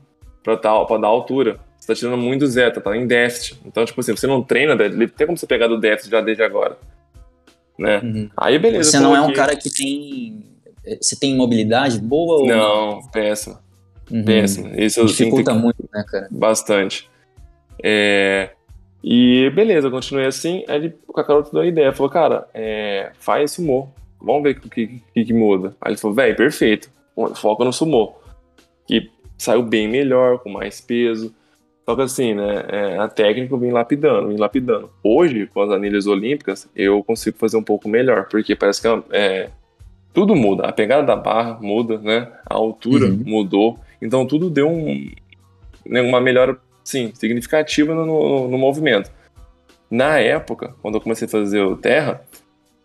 [0.55, 1.59] pra, pra dar altura.
[1.77, 3.59] Você tá tirando muito zeta, tá em déficit.
[3.65, 6.43] Então, tipo assim, você não treina deadlift, tem como você pegar do déficit já desde
[6.43, 6.77] agora.
[7.77, 7.99] Né?
[7.99, 8.29] Uhum.
[8.35, 8.91] Aí beleza.
[8.91, 10.43] Você não é um cara que tem.
[11.01, 12.47] Você tem mobilidade boa ou.
[12.47, 13.59] Não, péssima.
[14.09, 14.23] Uhum.
[14.23, 14.73] Péssimo.
[14.79, 15.59] Isso Dificulta que...
[15.59, 16.27] muito, né, cara?
[16.31, 17.09] Bastante.
[17.83, 18.51] É...
[19.03, 20.63] E beleza, eu continuei assim.
[20.67, 23.11] Aí ele, o Kakaroto deu a ideia, falou, cara, é...
[23.19, 23.89] faz sumô.
[24.19, 25.75] Vamos ver o que, que, que, muda.
[25.79, 26.89] Aí ele falou, velho, perfeito.
[27.35, 28.15] Foca no sumô.
[28.87, 31.33] Que saiu bem melhor, com mais peso.
[31.85, 34.89] Só que assim, né, é, a técnica eu vim lapidando, vim lapidando.
[35.01, 39.49] Hoje, com as anilhas olímpicas, eu consigo fazer um pouco melhor, porque parece que é,
[40.13, 40.63] tudo muda.
[40.63, 42.27] A pegada da barra muda, né?
[42.45, 43.23] A altura uhum.
[43.25, 43.79] mudou.
[44.01, 45.11] Então tudo deu um,
[45.85, 49.11] né, uma melhora, sim, significativa no, no, no, movimento.
[49.89, 52.21] Na época, quando eu comecei a fazer o terra,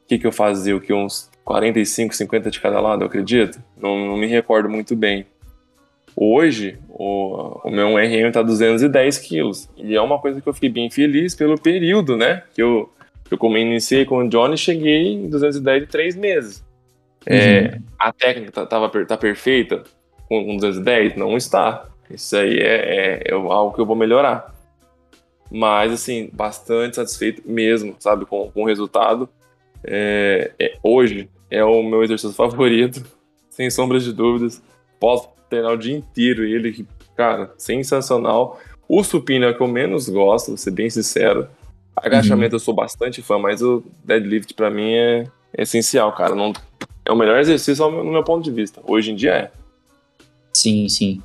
[0.05, 0.77] o que, que eu fazia?
[0.77, 0.93] O que?
[0.93, 3.61] Uns 45, 50 de cada lado, eu acredito?
[3.77, 5.27] Não, não me recordo muito bem.
[6.15, 9.69] Hoje, o, o meu RM está 210 quilos.
[9.77, 12.43] E é uma coisa que eu fiquei bem feliz pelo período, né?
[12.55, 12.93] Que eu,
[13.31, 16.65] eu como iniciei com o Johnny, cheguei em 210 em 3 meses.
[17.25, 17.41] É, uhum.
[17.41, 19.85] É, a técnica tá, tava, tá perfeita
[20.29, 21.17] com, com 210?
[21.17, 21.89] Não está.
[22.11, 24.53] Isso aí é, é, é algo que eu vou melhorar.
[25.51, 29.29] Mas, assim, bastante satisfeito mesmo, sabe, com, com o resultado.
[29.85, 33.03] É, é, hoje é o meu exercício favorito,
[33.51, 34.63] sem sombras de dúvidas.
[35.01, 38.59] Posso treinar o dia inteiro e ele, cara, sensacional.
[38.89, 41.47] O supino é o que eu menos gosto, vou ser bem sincero.
[41.95, 42.57] Agachamento uhum.
[42.57, 46.35] eu sou bastante fã, mas o deadlift para mim é, é, essencial, cara.
[46.35, 46.55] Não,
[47.05, 48.81] é o melhor exercício no meu ponto de vista.
[48.87, 49.51] Hoje em dia é.
[50.55, 51.23] Sim, sim.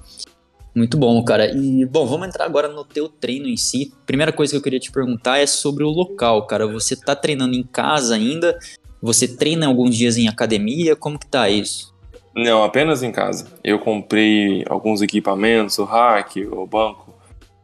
[0.75, 1.49] Muito bom, cara.
[1.55, 3.93] E, bom, vamos entrar agora no teu treino em si.
[4.05, 6.67] Primeira coisa que eu queria te perguntar é sobre o local, cara.
[6.67, 8.59] Você tá treinando em casa ainda?
[9.01, 10.95] Você treina alguns dias em academia?
[10.95, 11.96] Como que tá isso?
[12.37, 13.47] Não, apenas em casa.
[13.63, 17.15] Eu comprei alguns equipamentos, o rack, o banco.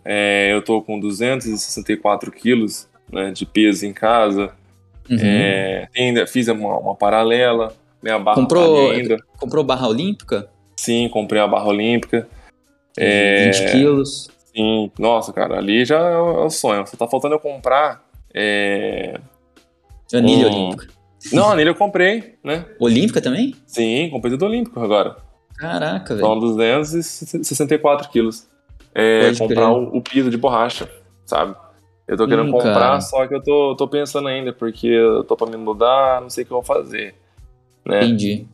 [0.03, 4.51] É, eu tô com 264 quilos né, de peso em casa.
[5.07, 5.17] Uhum.
[5.21, 7.73] É, ainda fiz uma, uma, paralela.
[8.01, 9.17] Minha barra comprou, tá ainda.
[9.37, 10.49] Comprou barra olímpica?
[10.75, 12.27] Sim, comprei a barra olímpica.
[12.97, 14.29] É, 20 quilos.
[14.55, 16.85] Sim, nossa, cara, ali já é o sonho.
[16.87, 18.03] Só tá faltando eu comprar.
[18.33, 19.19] É,
[20.11, 20.93] Anilha um, olímpica.
[21.31, 22.65] Não, anilha eu comprei, né?
[22.79, 23.55] Olímpica também?
[23.65, 25.17] Sim, comprei tudo olímpico agora.
[25.57, 26.27] Caraca, velho.
[26.27, 28.47] São 264 quilos.
[28.93, 30.89] É, Pode comprar o, o, piso de borracha,
[31.25, 31.55] sabe?
[32.07, 33.01] Eu tô querendo hum, comprar, cara.
[33.01, 36.43] só que eu tô, tô pensando ainda, porque eu tô pra me mudar, não sei
[36.43, 37.15] o que eu vou fazer.
[37.85, 38.03] Né?
[38.03, 38.47] Entendi.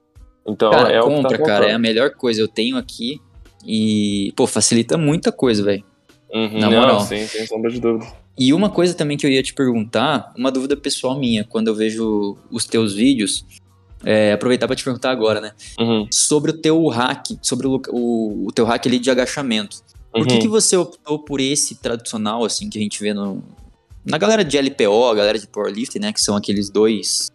[0.46, 2.42] Então, cara, é compra, o que tá cara, é a melhor coisa.
[2.42, 3.20] Eu tenho aqui
[3.66, 5.84] e, pô, facilita muita coisa, velho.
[6.32, 6.94] Uhum, Na moral.
[6.94, 8.12] Não, sim, sem sombra de dúvida.
[8.38, 11.76] E uma coisa também que eu ia te perguntar, uma dúvida pessoal minha, quando eu
[11.76, 13.46] vejo os teus vídeos,
[14.04, 15.52] é, aproveitar para te perguntar agora, né?
[15.78, 16.08] Uhum.
[16.12, 19.78] Sobre o teu hack, sobre o, o, o, teu hack ali de agachamento.
[20.12, 20.28] Por uhum.
[20.28, 23.44] que, que você optou por esse tradicional, assim, que a gente vê no,
[24.06, 26.14] na galera de LPO, a galera de powerlifting, né?
[26.14, 27.32] Que são aqueles dois...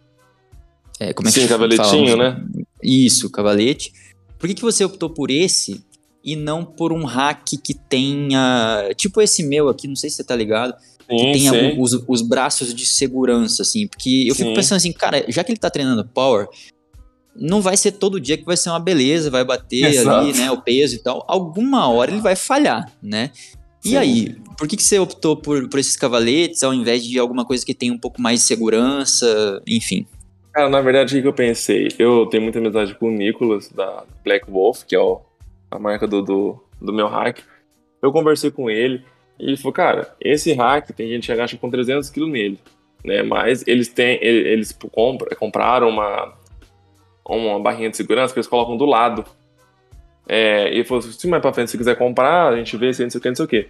[0.99, 2.33] É, como é Sim, que cavaletinho, fala?
[2.33, 2.45] né?
[2.81, 3.93] Isso, cavalete.
[4.39, 5.83] Por que, que você optou por esse
[6.25, 8.89] e não por um hack que tenha...
[8.95, 10.73] Tipo esse meu aqui, não sei se você tá ligado
[11.09, 13.87] Sim, que tem os, os, braços de segurança, assim.
[13.87, 14.43] Porque eu sim.
[14.43, 16.47] fico pensando assim, cara, já que ele tá treinando power,
[17.35, 20.25] não vai ser todo dia que vai ser uma beleza, vai bater Exato.
[20.25, 21.23] ali, né, o peso e tal.
[21.27, 23.31] Alguma hora ele vai falhar, né?
[23.83, 23.97] E sim.
[23.97, 27.63] aí, por que, que você optou por, por esses cavaletes ao invés de alguma coisa
[27.63, 30.07] que tenha um pouco mais de segurança, enfim?
[30.51, 31.89] Cara, na verdade, o que eu pensei?
[31.99, 35.21] Eu tenho muita amizade com o Nicolas, da Black Wolf, que é o,
[35.75, 37.39] a marca do, do, do meu hack.
[38.01, 39.03] Eu conversei com ele,
[39.39, 42.59] e ele falou, cara, esse hack tem gente que agacha com 300 kg nele,
[43.03, 43.23] né?
[43.23, 46.33] Mas eles têm, eles compra, compraram uma,
[47.25, 49.25] uma barrinha de segurança que eles colocam do lado.
[50.27, 53.03] É, e ele falou, se mais pra frente você quiser comprar, a gente vê se
[53.03, 53.69] não sei o que, não sei o que.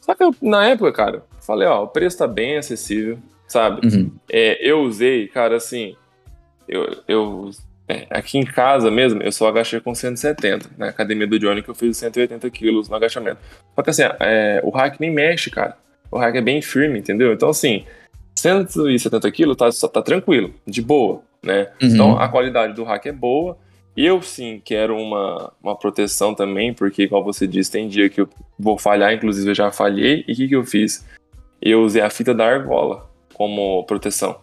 [0.00, 3.86] Só que eu, na época, cara, falei, ó, o preço tá bem acessível, sabe?
[3.86, 4.12] Uhum.
[4.30, 5.96] É, eu usei, cara, assim,
[6.68, 7.50] eu, eu
[7.86, 10.70] é, aqui em casa mesmo, eu só agachei com 170.
[10.78, 13.38] Na academia do Johnny, que eu fiz 180 quilos no agachamento.
[13.74, 15.76] Só que assim, é, o hack nem mexe, cara.
[16.10, 17.32] O hack é bem firme, entendeu?
[17.32, 17.84] Então, assim,
[18.36, 21.68] 170 quilos tá, tá tranquilo, de boa, né?
[21.82, 21.88] Uhum.
[21.88, 23.58] Então, a qualidade do hack é boa.
[23.96, 28.28] Eu, sim, quero uma, uma proteção também, porque, como você disse, tem dia que eu
[28.58, 30.24] vou falhar, inclusive eu já falhei.
[30.26, 31.06] E o que, que eu fiz?
[31.60, 34.36] Eu usei a fita da argola como proteção.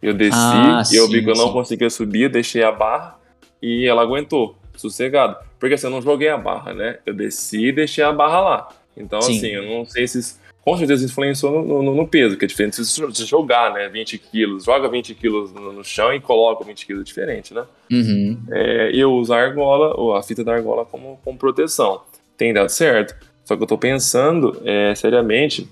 [0.00, 3.18] Eu desci ah, e eu vi que eu não conseguia subir, eu deixei a barra
[3.60, 5.36] e ela aguentou, sossegado.
[5.58, 6.98] Porque assim, eu não joguei a barra, né?
[7.04, 8.68] Eu desci e deixei a barra lá.
[8.96, 9.36] Então, sim.
[9.36, 10.36] assim, eu não sei se.
[10.64, 13.88] Com certeza influenciou no, no, no, peso, que é diferente se jogar, né?
[13.88, 17.64] 20 quilos, joga 20 quilos no, no chão e coloca 20 quilos diferente, né?
[17.90, 18.38] Uhum.
[18.50, 22.02] É, eu uso a argola, ou a fita da argola como, como proteção.
[22.36, 23.16] Tem dado certo.
[23.44, 25.66] Só que eu tô pensando é, seriamente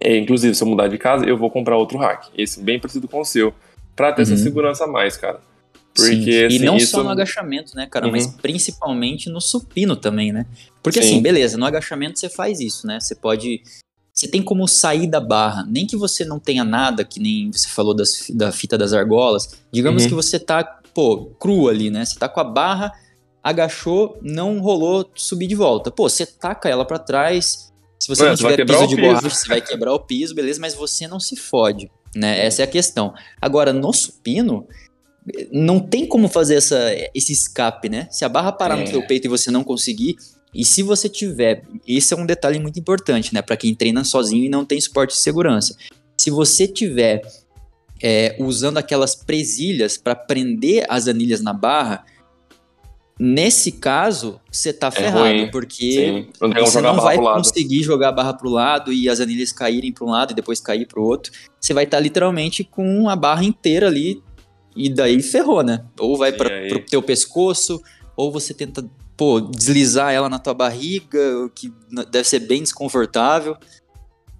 [0.00, 2.26] é, inclusive, se eu mudar de casa, eu vou comprar outro hack.
[2.36, 3.52] Esse bem parecido com o seu.
[3.96, 4.34] Pra ter uhum.
[4.34, 5.40] essa segurança a mais, cara.
[5.94, 6.44] Porque, Sim.
[6.44, 6.92] Assim, e não isso...
[6.92, 8.06] só no agachamento, né, cara?
[8.06, 8.12] Uhum.
[8.12, 10.46] Mas principalmente no supino também, né?
[10.82, 11.08] Porque Sim.
[11.08, 13.00] assim, beleza, no agachamento você faz isso, né?
[13.00, 13.62] Você pode.
[14.14, 15.64] Você tem como sair da barra.
[15.68, 19.58] Nem que você não tenha nada, que nem você falou das, da fita das argolas.
[19.72, 20.08] Digamos uhum.
[20.08, 20.62] que você tá,
[20.94, 22.04] pô, cru ali, né?
[22.04, 22.92] Você tá com a barra,
[23.42, 25.90] agachou, não rolou subir de volta.
[25.90, 29.08] Pô, você taca ela para trás, Se você não, não tiver piso de piso.
[29.08, 32.44] borracha, você vai quebrar o piso, beleza, mas você não se fode, né?
[32.44, 33.12] Essa é a questão.
[33.40, 34.66] Agora, no supino,
[35.52, 36.78] não tem como fazer essa,
[37.14, 38.06] esse escape, né?
[38.10, 38.82] Se a barra parar é.
[38.82, 40.16] no seu peito e você não conseguir,
[40.54, 44.44] e se você tiver, esse é um detalhe muito importante, né, para quem treina sozinho
[44.44, 45.76] e não tem suporte de segurança.
[46.16, 47.22] Se você tiver
[48.02, 52.04] é, usando aquelas presilhas para prender as anilhas na barra,
[53.18, 55.50] nesse caso você tá é ferrado, ruim.
[55.50, 59.92] porque não você não vai conseguir jogar a barra pro lado e as anilhas caírem
[59.92, 61.32] para um lado e depois cair para o outro.
[61.60, 64.22] Você vai estar tá literalmente com a barra inteira ali
[64.76, 65.84] e daí ferrou, né?
[65.98, 67.82] Ou vai para o teu pescoço,
[68.16, 68.84] ou você tenta
[69.16, 71.72] pô, deslizar ela na tua barriga, o que
[72.08, 73.56] deve ser bem desconfortável.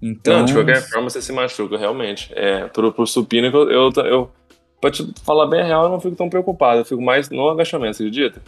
[0.01, 0.39] Então...
[0.39, 2.31] Não, de qualquer forma você se machuca, realmente.
[2.33, 4.31] É, pro, pro supino, eu, eu, eu,
[4.79, 6.79] pra te falar bem a real, eu não fico tão preocupado.
[6.79, 8.41] Eu fico mais no agachamento, você acredita?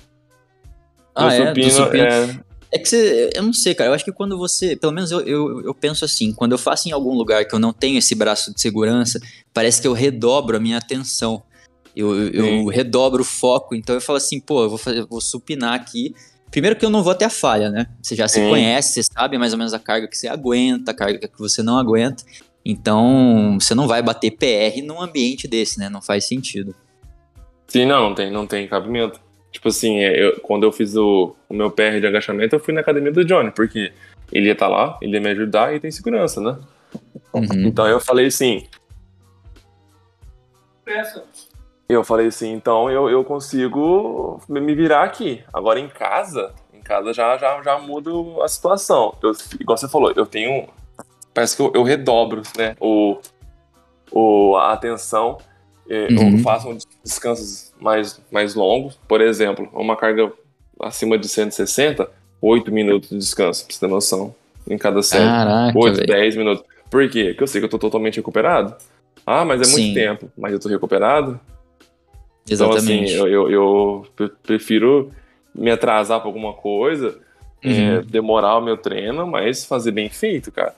[1.16, 1.48] Ah, é?
[1.48, 2.04] Supino, supino.
[2.04, 2.40] É...
[2.72, 5.22] é que você, eu não sei, cara, eu acho que quando você, pelo menos eu,
[5.22, 8.16] eu, eu penso assim, quando eu faço em algum lugar que eu não tenho esse
[8.16, 9.20] braço de segurança,
[9.54, 11.44] parece que eu redobro a minha atenção.
[11.96, 15.74] Eu, eu redobro o foco, então eu falo assim, pô, eu vou, fazer, vou supinar
[15.74, 16.16] aqui.
[16.50, 17.88] Primeiro que eu não vou ter a falha, né?
[18.02, 18.50] Você já se Sim.
[18.50, 21.62] conhece, você sabe mais ou menos a carga que você aguenta, a carga que você
[21.62, 22.24] não aguenta.
[22.64, 25.90] Então, você não vai bater PR num ambiente desse, né?
[25.90, 26.76] Não faz sentido.
[27.68, 29.20] Sim, não, não tem, não tem cabimento.
[29.52, 32.74] Tipo assim, é, eu, quando eu fiz o, o, meu PR de agachamento, eu fui
[32.74, 33.92] na academia do Johnny, porque
[34.32, 36.58] ele ia estar tá lá, ele ia me ajudar e tem segurança, né?
[37.34, 37.68] Uhum.
[37.68, 38.66] Então eu falei assim.
[40.86, 41.24] Peça
[41.94, 45.44] eu falei assim, então eu, eu consigo me virar aqui.
[45.54, 49.16] Agora em casa, em casa já, já, já mudo a situação.
[49.22, 50.68] Eu, igual você falou, eu tenho.
[51.34, 53.20] Parece que eu, eu redobro né, o,
[54.12, 55.38] o, a atenção.
[55.90, 56.38] Uhum.
[56.38, 58.98] Eu faço descansos mais, mais longos.
[59.08, 60.32] Por exemplo, uma carga
[60.80, 62.10] acima de 160,
[62.42, 64.36] 8 minutos de descanso, pra você ter noção.
[64.70, 65.26] Em cada série.
[65.26, 66.08] Caraca, 8, véio.
[66.08, 66.64] 10 minutos.
[66.90, 67.30] Por quê?
[67.30, 68.76] Porque eu sei que eu tô totalmente recuperado.
[69.26, 69.94] Ah, mas é muito Sim.
[69.94, 70.32] tempo.
[70.38, 71.40] Mas eu tô recuperado?
[72.50, 73.14] Exatamente.
[73.14, 75.12] Então, assim, eu, eu, eu prefiro
[75.54, 77.18] me atrasar pra alguma coisa,
[77.64, 77.98] é, uhum.
[77.98, 80.76] é, demorar o meu treino, mas fazer bem feito, cara.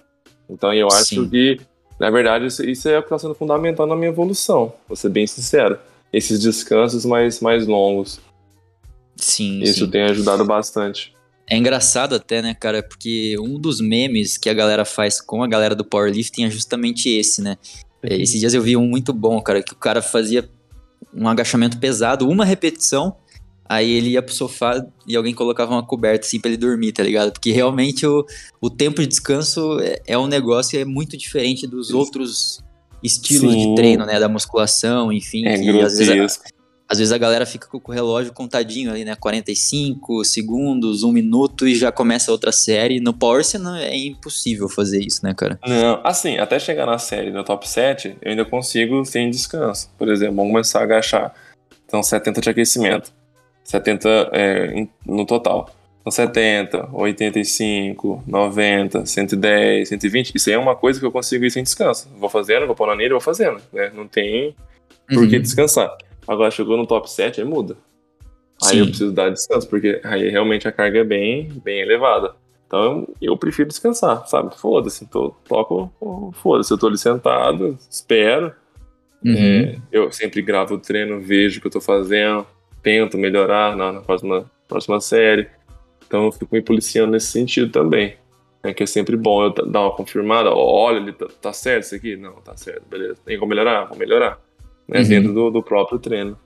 [0.50, 1.30] Então eu acho Sim.
[1.30, 1.60] que,
[2.00, 5.10] na verdade, isso, isso é o que está sendo fundamental na minha evolução, vou ser
[5.10, 5.78] bem sincero.
[6.14, 8.22] Esses descansos mais, mais longos.
[9.16, 9.62] Sim.
[9.62, 9.92] Isso sim.
[9.92, 11.14] tem ajudado bastante.
[11.50, 12.82] É engraçado até, né, cara?
[12.82, 17.10] Porque um dos memes que a galera faz com a galera do powerlifting é justamente
[17.10, 17.58] esse, né?
[18.04, 18.10] Uhum.
[18.12, 20.50] Esses dias eu vi um muito bom, cara, que o cara fazia
[21.14, 23.16] um agachamento pesado, uma repetição,
[23.66, 27.04] aí ele ia pro sofá e alguém colocava uma coberta assim pra ele dormir, tá
[27.04, 27.32] ligado?
[27.32, 28.26] Porque realmente o,
[28.62, 32.64] o tempo de descanso é, é um negócio é muito diferente dos outros
[33.04, 33.70] estilos Sim.
[33.70, 34.20] de treino, né?
[34.20, 35.46] Da musculação, enfim.
[35.46, 36.40] É que às vezes,
[36.88, 39.16] às vezes a galera fica com o relógio contadinho ali, né?
[39.16, 43.00] 45 segundos, um minuto e já começa outra série.
[43.00, 45.60] No Power não, é impossível fazer isso, né, cara?
[45.66, 49.90] Não, assim, até chegar na série no top 7, eu ainda consigo sem descanso.
[49.98, 51.34] Por exemplo, vamos começar a agachar.
[51.86, 53.12] Então, 70 de aquecimento.
[53.64, 55.70] 70 é, no total.
[56.04, 60.36] Então, 70, 85, 90, 110, 120.
[60.36, 62.10] Isso aí é uma coisa que eu consigo ir sem descanso.
[62.18, 63.62] Vou fazendo, vou pôr na nele, vou fazendo.
[63.72, 63.90] Né?
[63.96, 64.54] Não tem
[65.08, 65.42] por que uhum.
[65.42, 65.96] descansar.
[66.28, 67.78] Agora chegou no top 7, aí muda.
[68.62, 68.80] Aí Sim.
[68.80, 72.36] eu preciso dar descanso, porque aí realmente a carga é bem, bem elevada.
[72.68, 74.58] Então eu prefiro descansar, sabe?
[74.58, 78.54] Foda-se, tô, toco, foda-se, eu tô ali sentado, espero.
[79.24, 79.36] Uhum.
[79.64, 82.46] É, eu sempre gravo o treino, vejo o que eu tô fazendo,
[82.82, 85.48] tento melhorar na, na próxima, próxima série.
[86.06, 88.16] Então eu fico me policiando nesse sentido também.
[88.62, 91.96] É que é sempre bom eu dar uma confirmada, olha, ele tá, tá certo isso
[91.96, 92.16] aqui?
[92.16, 93.18] Não, tá certo, beleza.
[93.26, 93.86] Tem como melhorar?
[93.86, 94.40] Vou melhorar
[94.88, 95.08] né, uhum.
[95.08, 96.38] dentro do, do próprio treino.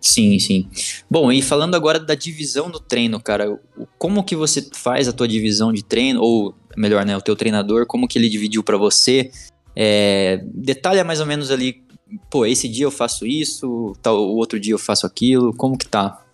[0.00, 0.68] Sim, sim.
[1.10, 3.60] Bom, e falando agora da divisão do treino, cara,
[3.98, 7.86] como que você faz a tua divisão de treino, ou melhor, né, o teu treinador,
[7.86, 9.30] como que ele dividiu para você?
[9.76, 11.84] É, detalha mais ou menos ali,
[12.30, 15.86] pô, esse dia eu faço isso, tal, o outro dia eu faço aquilo, como que
[15.86, 16.24] tá?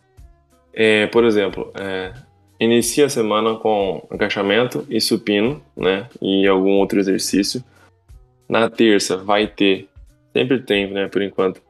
[0.73, 2.13] É, por exemplo, é,
[2.59, 7.63] inicia a semana com agachamento e supino, né, e algum outro exercício.
[8.49, 9.89] Na terça vai ter
[10.37, 11.63] Sempre tem, né, por enquanto.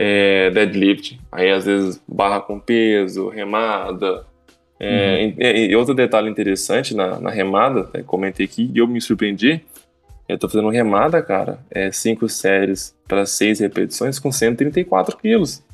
[0.00, 4.24] É, deadlift, aí às vezes barra com peso, remada.
[4.78, 5.34] É, uhum.
[5.38, 9.60] e, e, outro detalhe interessante na, na remada, né, comentei aqui e eu me surpreendi.
[10.28, 15.64] Eu tô fazendo remada, cara, é cinco séries para seis repetições com 134 quilos.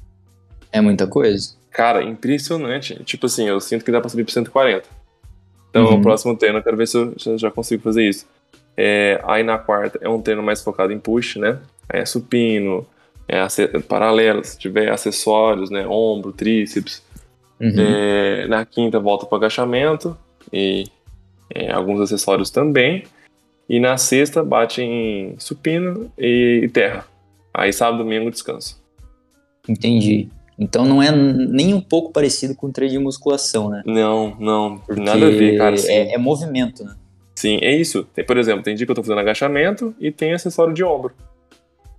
[0.71, 1.55] É muita coisa.
[1.75, 3.05] Cara, impressionante.
[3.05, 4.89] Tipo assim, eu sinto que dá pra subir pra 140.
[5.68, 5.99] Então, uhum.
[5.99, 8.27] o próximo treino eu quero ver se eu já consigo fazer isso.
[8.75, 11.61] É, aí na quarta é um treino mais focado em push, né?
[11.89, 12.87] é, supino,
[13.29, 13.47] é,
[13.81, 17.03] paralelo, se tiver acessórios, né, ombro, tríceps.
[17.61, 17.72] Uhum.
[17.79, 20.16] É, na quinta volta para agachamento
[20.53, 20.85] e
[21.55, 23.05] é, alguns acessórios também.
[23.68, 27.07] E na sexta bate em supino e terra.
[27.53, 28.83] Aí sábado, domingo, descanso.
[29.66, 30.29] Entendi.
[30.59, 33.83] Então não é nem um pouco parecido com o treino de musculação, né?
[33.85, 34.79] Não, não.
[34.79, 35.75] Porque nada a ver, cara.
[35.75, 35.91] Assim.
[35.91, 36.95] É, é, movimento, né?
[37.35, 38.05] Sim, é isso.
[38.15, 41.13] Tem, por exemplo, tem dia que eu tô fazendo agachamento e tem acessório de ombro.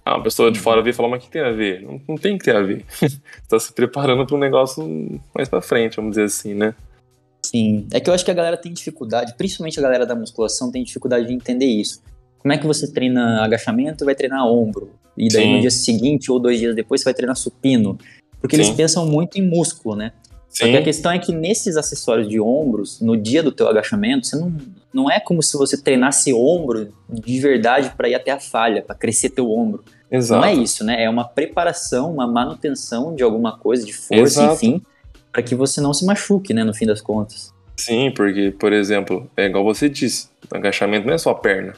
[0.05, 1.81] Ah, uma pessoa de fora vê e fala, mas o que tem a ver?
[1.81, 2.85] Não, não tem que ter a ver.
[2.89, 3.09] Você
[3.49, 6.75] tá se preparando para um negócio mais para frente, vamos dizer assim, né?
[7.45, 7.87] Sim.
[7.91, 10.83] É que eu acho que a galera tem dificuldade, principalmente a galera da musculação tem
[10.83, 12.01] dificuldade de entender isso.
[12.37, 14.91] Como é que você treina agachamento e vai treinar ombro?
[15.17, 15.53] E daí Sim.
[15.55, 17.97] no dia seguinte ou dois dias depois você vai treinar supino.
[18.45, 18.61] Porque Sim.
[18.61, 20.11] eles pensam muito em músculo, né?
[20.47, 20.65] Sim.
[20.65, 24.27] Só que a questão é que nesses acessórios de ombros, no dia do teu agachamento,
[24.27, 24.55] você não,
[24.93, 28.95] não é como se você treinasse ombro de verdade para ir até a falha, para
[28.95, 29.83] crescer teu ombro.
[30.09, 30.39] Exato.
[30.39, 31.03] Não é isso, né?
[31.03, 34.53] É uma preparação, uma manutenção de alguma coisa, de força, Exato.
[34.53, 34.81] enfim,
[35.31, 37.51] para que você não se machuque, né, no fim das contas.
[37.75, 41.73] Sim, porque, por exemplo, é igual você disse, agachamento não é só perna.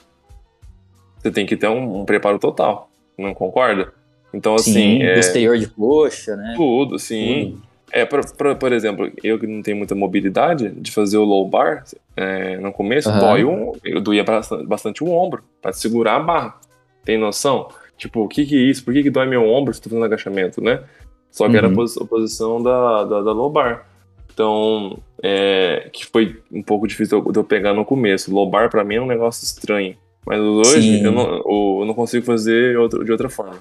[1.17, 3.91] Você tem que ter um, um preparo total, não concorda?
[4.33, 4.73] Então, assim.
[4.73, 5.15] Sim, é...
[5.15, 6.53] posterior de coxa, né?
[6.55, 7.51] Tudo, sim.
[7.51, 7.67] Tudo.
[7.91, 11.47] É, por, por, por, exemplo, eu que não tenho muita mobilidade, de fazer o low
[11.47, 11.85] bar,
[12.17, 13.19] é, no começo, uhum.
[13.19, 14.25] dói um, eu doía
[14.67, 16.59] bastante, o ombro, para segurar a barra.
[17.05, 17.69] Tem noção?
[17.97, 18.83] Tipo, o que que é isso?
[18.83, 20.83] Por que que dói meu ombro se tô fazendo agachamento, né?
[21.31, 21.57] Só que uhum.
[21.57, 23.87] era a, pos, a posição da, da, da, low bar.
[24.33, 28.33] Então, é, que foi um pouco difícil de eu pegar no começo.
[28.33, 29.95] Low bar pra mim é um negócio estranho.
[30.25, 32.75] Mas hoje eu não, eu não, consigo fazer
[33.05, 33.59] de outra forma.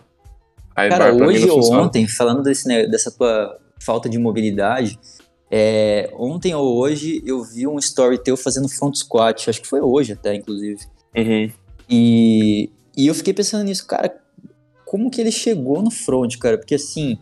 [0.77, 4.99] Aí Cara, hoje ou ontem, falando desse, dessa tua falta de mobilidade,
[5.51, 9.81] é, ontem ou hoje eu vi um story teu fazendo front squat, acho que foi
[9.81, 10.81] hoje até, inclusive.
[11.17, 11.51] Uhum.
[11.89, 14.15] E, e eu fiquei pensando nisso, cara,
[14.85, 16.59] como que ele chegou no front, cara?
[16.59, 17.17] Porque assim,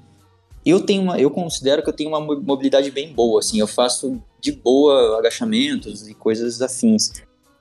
[0.66, 4.20] eu tenho uma, eu considero que eu tenho uma mobilidade bem boa, assim, eu faço
[4.40, 7.12] de boa agachamentos e coisas afins.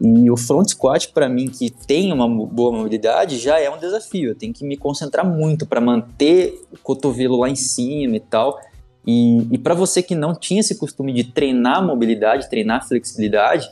[0.04, 4.32] E o front squat para mim que tem uma boa mobilidade já é um desafio.
[4.32, 8.60] Eu tenho que me concentrar muito para manter o cotovelo lá em cima e tal.
[9.08, 13.72] E, e para você que não tinha esse costume de treinar mobilidade, treinar flexibilidade,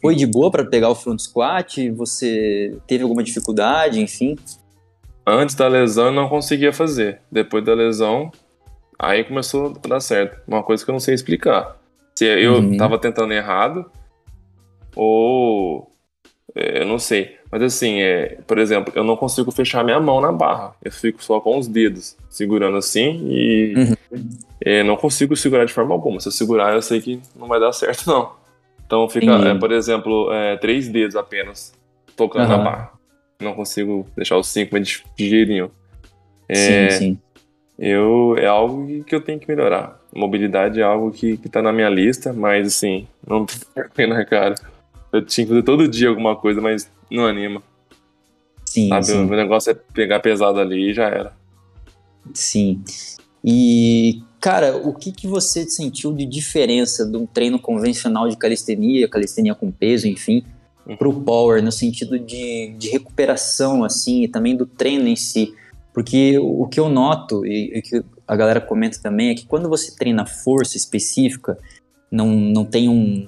[0.00, 1.88] foi de boa para pegar o front squat?
[1.92, 4.36] Você teve alguma dificuldade, enfim?
[5.24, 7.20] Antes da lesão eu não conseguia fazer.
[7.30, 8.32] Depois da lesão,
[8.98, 10.40] aí começou a dar certo.
[10.44, 11.76] Uma coisa que eu não sei explicar.
[12.16, 12.76] Se eu uhum.
[12.76, 13.88] tava tentando errado,
[14.98, 15.92] ou
[16.54, 17.36] é, eu não sei.
[17.50, 20.74] Mas assim, é, por exemplo, eu não consigo fechar minha mão na barra.
[20.82, 24.28] Eu fico só com os dedos segurando assim e uhum.
[24.60, 26.20] é, não consigo segurar de forma alguma.
[26.20, 28.32] Se eu segurar, eu sei que não vai dar certo, não.
[28.84, 31.72] Então fica, é, por exemplo, é, três dedos apenas
[32.16, 32.56] tocando uhum.
[32.56, 32.92] na barra.
[33.40, 35.70] Não consigo deixar os cinco de jeitinho.
[36.48, 37.18] É, sim, sim.
[37.78, 40.00] Eu, é algo que eu tenho que melhorar.
[40.12, 43.46] Mobilidade é algo que, que tá na minha lista, mas assim, não
[43.94, 44.56] tem na cara.
[45.12, 47.62] Eu tinha que fazer todo dia alguma coisa, mas não anima.
[48.64, 49.06] Sim, Sabe?
[49.06, 49.24] sim.
[49.24, 51.32] O negócio é pegar pesado ali e já era.
[52.34, 52.82] Sim.
[53.42, 59.08] E, cara, o que, que você sentiu de diferença de um treino convencional de calistenia,
[59.08, 60.44] calistenia com peso, enfim,
[60.86, 60.96] uhum.
[60.96, 65.54] pro power, no sentido de, de recuperação, assim, e também do treino em si?
[65.94, 69.68] Porque o que eu noto, e, e que a galera comenta também, é que quando
[69.68, 71.58] você treina força específica,
[72.10, 73.26] não, não tem um,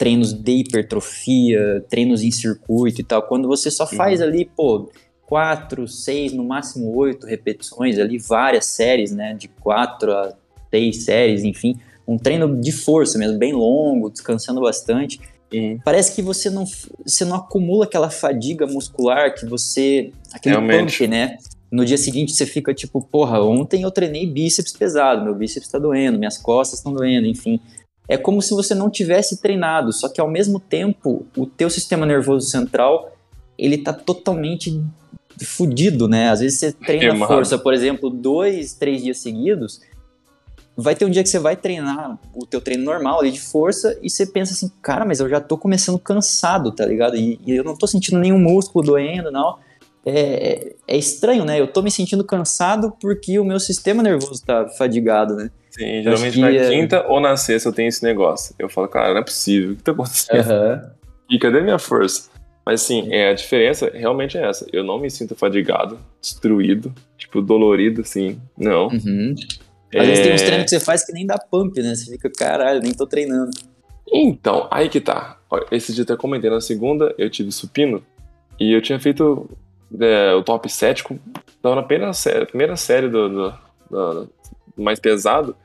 [0.00, 4.26] treinos de hipertrofia, treinos em circuito e tal, quando você só faz uhum.
[4.26, 4.90] ali, pô,
[5.26, 10.34] quatro, seis, no máximo oito repetições ali, várias séries, né, de quatro a
[10.70, 11.76] seis séries, enfim,
[12.08, 15.20] um treino de força mesmo, bem longo, descansando bastante.
[15.52, 15.78] Uhum.
[15.84, 16.64] Parece que você não,
[17.04, 20.96] você não acumula aquela fadiga muscular que você, aquele Realmente.
[20.96, 21.36] pump, né?
[21.70, 25.78] No dia seguinte você fica tipo, porra, ontem eu treinei bíceps pesado, meu bíceps tá
[25.78, 27.60] doendo, minhas costas estão doendo, enfim
[28.10, 32.04] é como se você não tivesse treinado, só que ao mesmo tempo o teu sistema
[32.04, 33.16] nervoso central
[33.56, 34.82] ele tá totalmente
[35.44, 36.28] fudido, né?
[36.28, 39.80] Às vezes você treina força, por exemplo, dois, três dias seguidos,
[40.76, 43.96] vai ter um dia que você vai treinar o teu treino normal ali de força
[44.02, 47.14] e você pensa assim, cara, mas eu já tô começando cansado, tá ligado?
[47.14, 49.56] E, e eu não tô sentindo nenhum músculo doendo, não.
[50.04, 51.60] É, é estranho, né?
[51.60, 55.52] Eu tô me sentindo cansado porque o meu sistema nervoso tá fadigado, né?
[55.70, 56.68] Sim, geralmente na é...
[56.68, 58.54] quinta ou na sexta eu tenho esse negócio.
[58.58, 60.50] Eu falo, cara, não é possível, o que tá acontecendo?
[60.50, 60.90] Uhum.
[61.30, 62.28] E cadê minha força?
[62.66, 64.66] Mas sim, é, a diferença realmente é essa.
[64.72, 68.88] Eu não me sinto fadigado, destruído, tipo, dolorido, assim, não.
[68.88, 69.34] Uhum.
[69.94, 70.06] Às é...
[70.06, 71.94] vezes tem uns treinos que você faz que nem dá pump, né?
[71.94, 73.50] Você fica, caralho, nem tô treinando.
[74.12, 75.38] Então, aí que tá.
[75.70, 78.02] Esse dia eu até comentei, na segunda eu tive supino
[78.58, 79.48] e eu tinha feito
[79.98, 81.04] é, o top 7,
[81.62, 83.54] tava na primeira série, primeira série do, do,
[83.90, 84.30] do
[84.76, 85.56] mais pesado,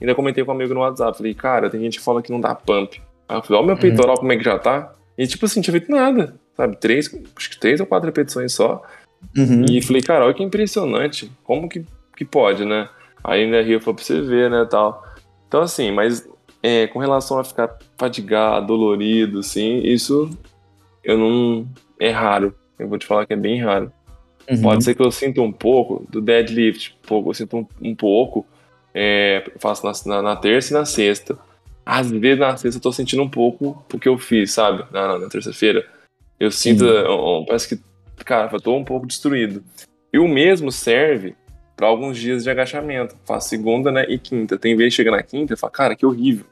[0.00, 2.40] ainda comentei com um amigo no WhatsApp, falei, cara, tem gente que fala que não
[2.40, 3.00] dá pump.
[3.28, 3.80] Aí eu falei, ó, meu uhum.
[3.80, 4.94] peitoral como é que já tá?
[5.16, 6.76] E tipo assim, não tinha feito nada, sabe?
[6.76, 8.82] Três, acho que três ou quatro repetições só.
[9.36, 9.66] Uhum.
[9.70, 11.30] E falei, cara, olha que impressionante.
[11.44, 11.84] Como que,
[12.16, 12.88] que pode, né?
[13.22, 15.04] Aí ainda rio foi pra você ver, né, tal.
[15.46, 16.26] Então assim, mas
[16.62, 20.30] é, com relação a ficar fadigado, dolorido, assim, isso
[21.04, 21.66] eu não.
[21.98, 22.54] É raro.
[22.78, 23.92] Eu vou te falar que é bem raro.
[24.50, 24.62] Uhum.
[24.62, 28.44] Pode ser que eu sinta um pouco do deadlift, pouco, eu sinto um, um pouco.
[28.92, 31.38] É, faço na, na, na, terça e na sexta.
[31.86, 34.84] Às vezes na sexta eu tô sentindo um pouco porque eu fiz, sabe?
[34.90, 35.86] Na, na terça-feira.
[36.38, 37.82] Eu sinto, eu, parece que,
[38.24, 39.62] cara, eu tô um pouco destruído.
[40.12, 41.36] E o mesmo serve
[41.76, 43.14] para alguns dias de agachamento.
[43.24, 44.58] Faço segunda né, e quinta.
[44.58, 46.46] Tem vez que chega na quinta e fala, cara, que horrível.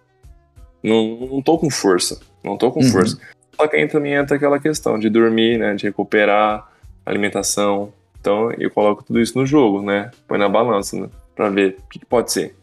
[0.83, 2.21] Não, não tô com força.
[2.45, 2.91] Não tô com uhum.
[2.91, 3.19] força.
[3.57, 5.75] Só que aí também entra aquela questão de dormir, né?
[5.75, 6.68] De recuperar,
[7.09, 7.93] alimentação.
[8.21, 10.11] Então eu coloco tudo isso no jogo, né?
[10.27, 11.09] Põe na balança, né?
[11.35, 12.55] Pra ver o que, que pode ser.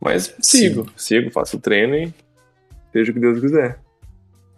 [0.00, 0.92] Mas sigo, Sim.
[0.96, 2.12] sigo, faço o treino e
[2.92, 3.78] seja o que Deus quiser.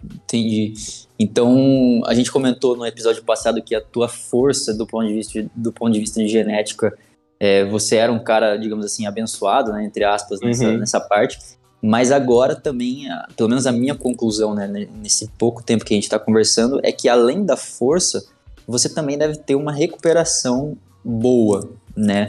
[0.02, 0.72] Entendi.
[1.18, 5.46] Então, a gente comentou no episódio passado que a tua força do ponto de vista,
[5.54, 6.96] do ponto de, vista de genética,
[7.38, 10.78] é, você era um cara, digamos assim, abençoado, né, entre aspas, nessa, uhum.
[10.78, 11.38] nessa parte.
[11.82, 13.04] Mas agora também,
[13.36, 16.90] pelo menos a minha conclusão, né, nesse pouco tempo que a gente está conversando, é
[16.90, 18.26] que além da força,
[18.66, 22.28] você também deve ter uma recuperação boa, né?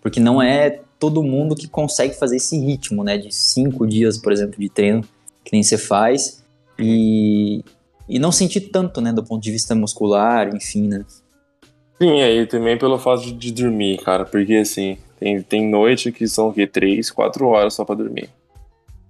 [0.00, 3.18] Porque não é todo mundo que consegue fazer esse ritmo, né?
[3.18, 5.02] De cinco dias, por exemplo, de treino,
[5.44, 6.44] que nem você faz,
[6.78, 7.64] e,
[8.08, 9.12] e não sentir tanto, né?
[9.12, 11.04] Do ponto de vista muscular, enfim, né?
[12.00, 16.48] Sim, aí também pelo fato de dormir, cara, porque assim, tem, tem noite que são
[16.48, 16.66] o quê?
[16.66, 18.28] Três, quatro horas só para dormir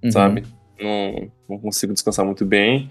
[0.06, 0.12] uhum.
[0.12, 0.44] sabe?
[0.80, 2.90] Não, não consigo descansar muito bem.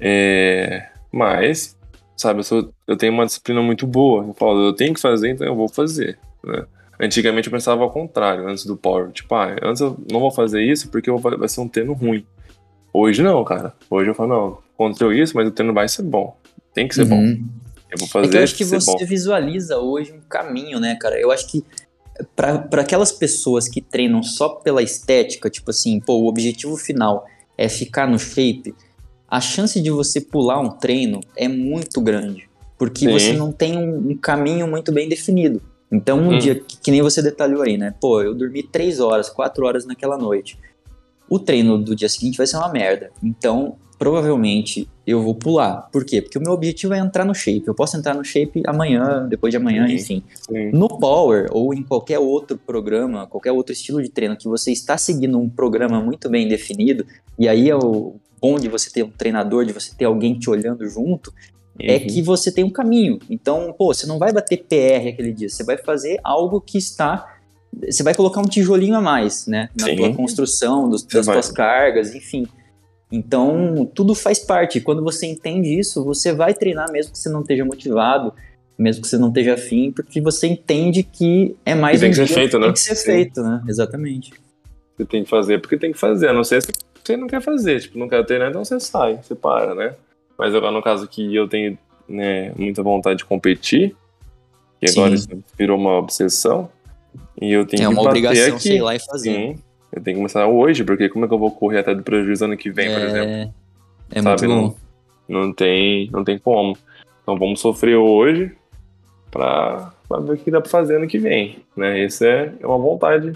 [0.00, 1.76] É, mas,
[2.18, 4.24] sabe, eu, sou, eu tenho uma disciplina muito boa.
[4.24, 6.18] Eu falo, eu tenho que fazer, então eu vou fazer.
[6.44, 6.64] Né?
[7.00, 9.10] Antigamente eu pensava ao contrário, antes do Power.
[9.12, 12.26] Tipo, ah, antes eu não vou fazer isso porque vou, vai ser um treino ruim.
[12.92, 13.72] Hoje não, cara.
[13.88, 16.36] Hoje eu falo, não, aconteceu isso, mas o treino vai ser bom.
[16.74, 17.08] Tem que ser uhum.
[17.08, 17.44] bom.
[17.90, 18.26] Eu vou fazer.
[18.26, 19.06] É que eu acho que você bom.
[19.06, 21.18] visualiza hoje um caminho, né, cara?
[21.18, 21.64] Eu acho que
[22.34, 27.24] para aquelas pessoas que treinam só pela estética, tipo assim, pô, o objetivo final
[27.56, 28.74] é ficar no shape,
[29.28, 32.48] a chance de você pular um treino é muito grande,
[32.78, 33.12] porque Sim.
[33.12, 35.60] você não tem um, um, caminho muito bem definido.
[35.92, 36.38] Então, um hum.
[36.38, 37.94] dia, que, que, nem você detalhou aí, né?
[38.00, 40.58] Pô, eu dormi três horas, quatro horas naquela noite.
[41.28, 43.10] O treino do dia seguinte vai ser uma merda.
[43.22, 45.88] Então, provavelmente eu vou pular.
[45.90, 46.22] Por quê?
[46.22, 47.64] Porque o meu objetivo é entrar no shape.
[47.66, 50.22] Eu posso entrar no shape amanhã, depois de amanhã, sim, enfim.
[50.34, 50.70] Sim.
[50.72, 54.96] No Power ou em qualquer outro programa, qualquer outro estilo de treino que você está
[54.96, 57.04] seguindo um programa muito bem definido,
[57.38, 60.48] e aí é o bom de você ter um treinador, de você ter alguém te
[60.48, 61.32] olhando junto,
[61.78, 61.96] é uhum.
[61.96, 63.18] é que você tem um caminho.
[63.28, 67.34] Então, pô, você não vai bater PR aquele dia, você vai fazer algo que está
[67.86, 69.68] você vai colocar um tijolinho a mais, né?
[69.78, 69.96] Na Sim.
[69.96, 72.46] tua construção, dos, das tuas cargas, enfim.
[73.10, 74.80] Então, tudo faz parte.
[74.80, 78.32] Quando você entende isso, você vai treinar mesmo que você não esteja motivado,
[78.78, 82.16] mesmo que você não esteja afim, porque você entende que é mais tem um que
[82.16, 82.66] ser feito, né?
[82.66, 83.04] Tem que ser Sim.
[83.04, 83.62] feito, né?
[83.68, 84.32] Exatamente.
[84.96, 86.72] Você tem que fazer porque tem que fazer, a não ser se
[87.08, 87.80] você não quer fazer.
[87.80, 89.94] Tipo, não quer treinar, então você sai, você para, né?
[90.36, 91.78] Mas agora, no caso que eu tenho
[92.08, 93.96] né, muita vontade de competir,
[94.80, 96.70] que agora isso virou uma obsessão,
[97.40, 98.62] e eu tenho é que uma obrigação aqui.
[98.62, 99.30] sei lá e fazer.
[99.30, 99.58] Sim,
[99.92, 102.44] eu tenho que começar hoje, porque como é que eu vou correr até do prejuízo
[102.44, 102.94] ano que vem, é...
[102.94, 103.54] por exemplo?
[104.10, 104.46] É Sabe?
[104.46, 104.76] muito bom.
[105.28, 106.76] Não, não, tem, não tem como.
[107.22, 108.52] Então vamos sofrer hoje
[109.30, 111.58] pra, pra ver o que dá pra fazer ano que vem.
[111.76, 112.04] Né?
[112.04, 113.32] Essa é, é uma vontade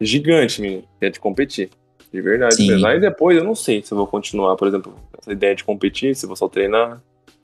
[0.00, 1.70] gigante minha, que é de competir.
[2.12, 2.68] De verdade Sim.
[2.68, 2.86] mesmo.
[2.86, 6.14] Aí depois eu não sei se eu vou continuar, por exemplo, essa ideia de competir,
[6.14, 7.00] se eu vou só treinar.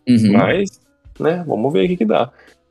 [0.09, 0.33] Uhum.
[0.33, 0.81] Mas,
[1.19, 2.31] né, vamos ver o que, que dá.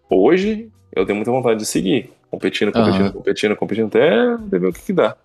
[0.09, 2.11] Hoje eu tenho muita vontade de seguir.
[2.29, 3.11] Competindo, competindo, uhum.
[3.11, 5.15] competindo, competindo, até ver o que, que dá.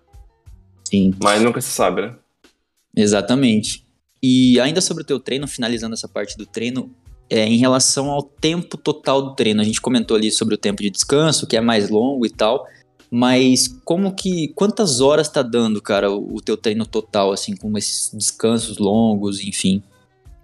[0.85, 1.13] Sim.
[1.21, 2.15] Mas nunca se sabe, né?
[2.95, 3.85] Exatamente.
[4.23, 6.89] E ainda sobre o teu treino, finalizando essa parte do treino,
[7.29, 10.81] é, em relação ao tempo total do treino, a gente comentou ali sobre o tempo
[10.81, 12.67] de descanso, que é mais longo e tal,
[13.11, 17.77] mas como que, quantas horas tá dando, cara, o, o teu treino total, assim, com
[17.77, 19.83] esses descansos longos, enfim?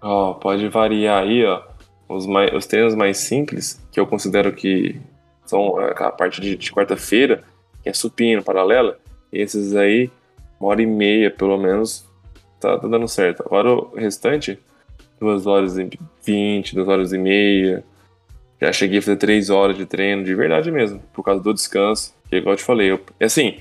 [0.02, 1.62] Ó, oh, pode variar aí, ó,
[2.08, 5.00] os, mais, os treinos mais simples, que eu considero que
[5.46, 7.42] são é, a parte de, de quarta-feira,
[7.82, 8.98] que é supino, paralela,
[9.32, 10.10] esses aí
[10.60, 12.04] uma hora e meia, pelo menos,
[12.60, 13.42] tá, tá dando certo.
[13.46, 14.58] Agora o restante,
[15.20, 15.88] duas horas e
[16.24, 17.84] vinte, duas horas e meia.
[18.60, 22.14] Já cheguei a fazer três horas de treino, de verdade mesmo, por causa do descanso.
[22.28, 23.58] Que igual eu te falei, eu, assim,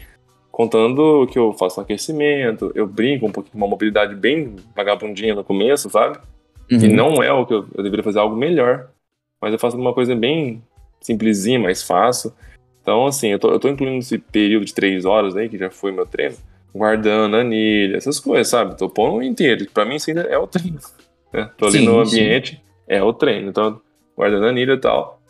[0.51, 5.43] contando que eu faço aquecimento, eu brinco um pouquinho com uma mobilidade bem vagabundinha no
[5.43, 6.17] começo, sabe?
[6.71, 6.79] Uhum.
[6.79, 8.89] E não é o que eu, eu deveria fazer algo melhor.
[9.41, 10.61] Mas eu faço uma coisa bem
[10.99, 12.33] simplesinha, mais fácil.
[12.81, 15.69] Então, assim, eu tô, eu tô incluindo esse período de três horas aí, que já
[15.69, 16.35] foi meu treino,
[16.73, 18.77] guardando anilha, essas coisas, sabe?
[18.77, 19.67] Tô pondo inteiro.
[19.73, 20.79] Pra mim isso ainda é o treino.
[21.31, 21.49] Né?
[21.57, 22.61] Tô ali sim, no ambiente, sim.
[22.87, 23.49] é o treino.
[23.49, 23.79] Então,
[24.17, 25.21] guardando anilha e tal.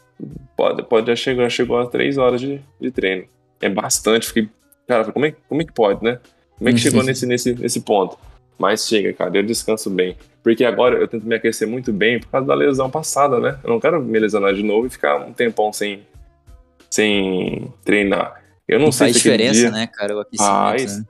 [0.55, 3.25] Pode, pode já chegou, já chegou a três horas de, de treino.
[3.61, 4.49] É bastante, fiquei.
[4.87, 6.19] Cara, como é, como é que pode, né?
[6.57, 8.17] Como é que chegou nesse, nesse, nesse ponto?
[8.57, 10.17] Mas chega, cara, eu descanso bem.
[10.41, 13.59] Porque agora eu tento me aquecer muito bem por causa da lesão passada, né?
[13.63, 16.01] Eu não quero me lesionar de novo e ficar um tempão sem,
[16.89, 18.41] sem treinar.
[18.67, 19.71] Eu não e sei faz diferença, dia...
[19.71, 20.51] né, cara, o aquecimento.
[20.51, 20.97] Faz.
[20.97, 21.05] Né?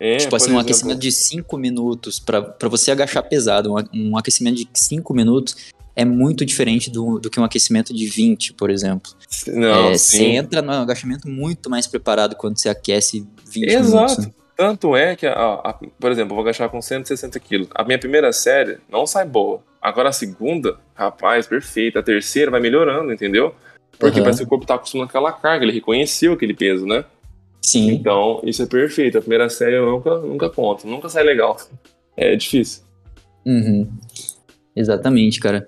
[0.00, 4.56] É, tipo assim, um aquecimento de 5 minutos para você agachar pesado, um, um aquecimento
[4.56, 9.10] de 5 minutos é muito diferente do, do que um aquecimento de 20, por exemplo.
[9.48, 13.84] Não, é, você entra no agachamento muito mais preparado quando você aquece 20 Exato.
[13.84, 14.18] minutos.
[14.18, 14.28] Exato.
[14.28, 14.34] Né?
[14.56, 17.68] Tanto é que, a, a, por exemplo, eu vou agachar com 160 quilos.
[17.74, 19.60] A minha primeira série não sai boa.
[19.82, 21.98] Agora a segunda, rapaz, perfeita.
[21.98, 23.52] A terceira vai melhorando, entendeu?
[23.98, 24.24] Porque uhum.
[24.24, 27.04] parece que o corpo tá acostumado com aquela carga, ele reconheceu aquele peso, né?
[27.60, 27.90] Sim.
[27.90, 29.18] Então, isso é perfeito.
[29.18, 31.56] A primeira série eu nunca, nunca conto, nunca sai legal.
[32.16, 32.84] É difícil.
[33.44, 33.88] Uhum.
[34.78, 35.66] Exatamente, cara.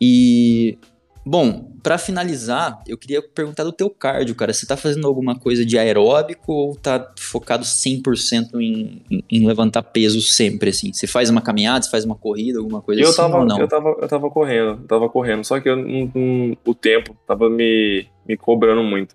[0.00, 0.78] E,
[1.24, 4.52] bom, para finalizar, eu queria perguntar do teu cardio, cara.
[4.52, 9.82] Você tá fazendo alguma coisa de aeróbico ou tá focado 100% em, em, em levantar
[9.82, 10.92] peso sempre, assim?
[10.92, 13.58] Você faz uma caminhada, você faz uma corrida, alguma coisa eu assim tava, ou não?
[13.58, 15.44] Eu tava, eu tava correndo, tava correndo.
[15.44, 19.14] Só que eu, um, o tempo tava me, me cobrando muito.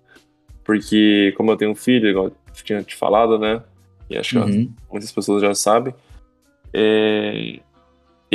[0.62, 3.62] Porque, como eu tenho um filho, igual eu tinha te falado, né?
[4.08, 4.46] E acho uhum.
[4.46, 5.94] que muitas pessoas já sabem.
[6.72, 7.60] É,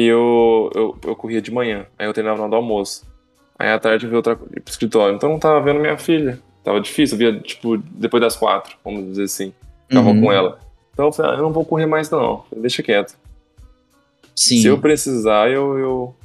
[0.04, 3.08] eu, eu, eu corria de manhã, aí eu treinava no hora do almoço.
[3.58, 5.16] Aí à tarde eu vi outra pro escritório.
[5.16, 6.40] Então eu não tava vendo minha filha.
[6.64, 9.54] Tava difícil, eu via, tipo, depois das quatro, vamos dizer assim.
[9.90, 10.22] Tava uhum.
[10.22, 10.60] com ela.
[10.94, 13.18] Então eu falei, ah, eu não vou correr mais não, deixa quieto.
[14.36, 14.62] Sim.
[14.62, 16.16] Se eu precisar, eu, eu,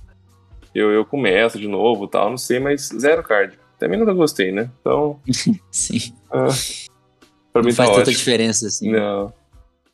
[0.75, 3.59] eu, eu começo de novo tal, não sei, mas zero cardio.
[3.79, 4.71] Também nunca gostei, né?
[4.81, 5.19] Então.
[5.71, 6.15] Sim.
[6.31, 6.49] Ah,
[7.53, 8.17] pra não mim faz tá tanta ótimo.
[8.17, 8.91] diferença, assim.
[8.91, 9.33] Não.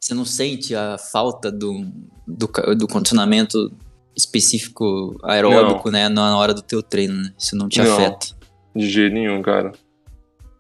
[0.01, 1.87] Você não sente a falta do,
[2.27, 3.71] do, do condicionamento
[4.17, 5.99] específico aeróbico, não.
[5.99, 6.09] né?
[6.09, 7.35] Na hora do teu treino, né?
[7.39, 8.29] Isso não te não, afeta.
[8.75, 9.73] De jeito nenhum, cara.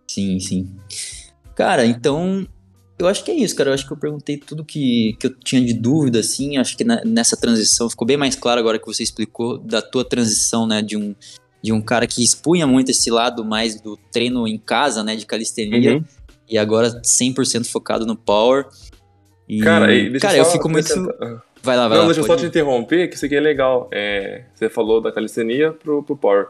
[0.07, 0.77] Sim, sim.
[1.55, 2.47] Cara, então.
[2.99, 3.71] Eu acho que é isso, cara.
[3.71, 6.59] Eu acho que eu perguntei tudo que, que eu tinha de dúvida, assim.
[6.59, 10.05] Acho que na, nessa transição ficou bem mais claro agora que você explicou da tua
[10.05, 10.83] transição, né?
[10.83, 11.15] De um,
[11.63, 15.17] de um cara que expunha muito esse lado mais do treino em casa, né?
[15.17, 15.95] De calistenia.
[15.95, 16.05] Uhum.
[16.47, 18.67] E agora 100% focado no power.
[19.51, 19.89] E, cara,
[20.21, 20.95] cara eu fico muito.
[21.61, 22.13] Vai lá, vai Não, lá.
[22.13, 23.89] deixa eu só te interromper, que isso aqui é legal.
[23.91, 26.47] É, você falou da calistenia pro, pro power.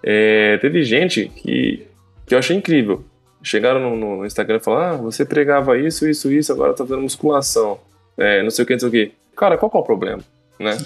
[0.00, 1.88] É, teve gente que,
[2.24, 3.04] que eu achei incrível.
[3.42, 7.02] Chegaram no, no Instagram e falaram: Ah, você pregava isso, isso, isso, agora tá fazendo
[7.02, 7.80] musculação.
[8.16, 9.12] É, não sei o que, não sei o que.
[9.36, 10.22] Cara, qual que é o problema?
[10.56, 10.78] Né?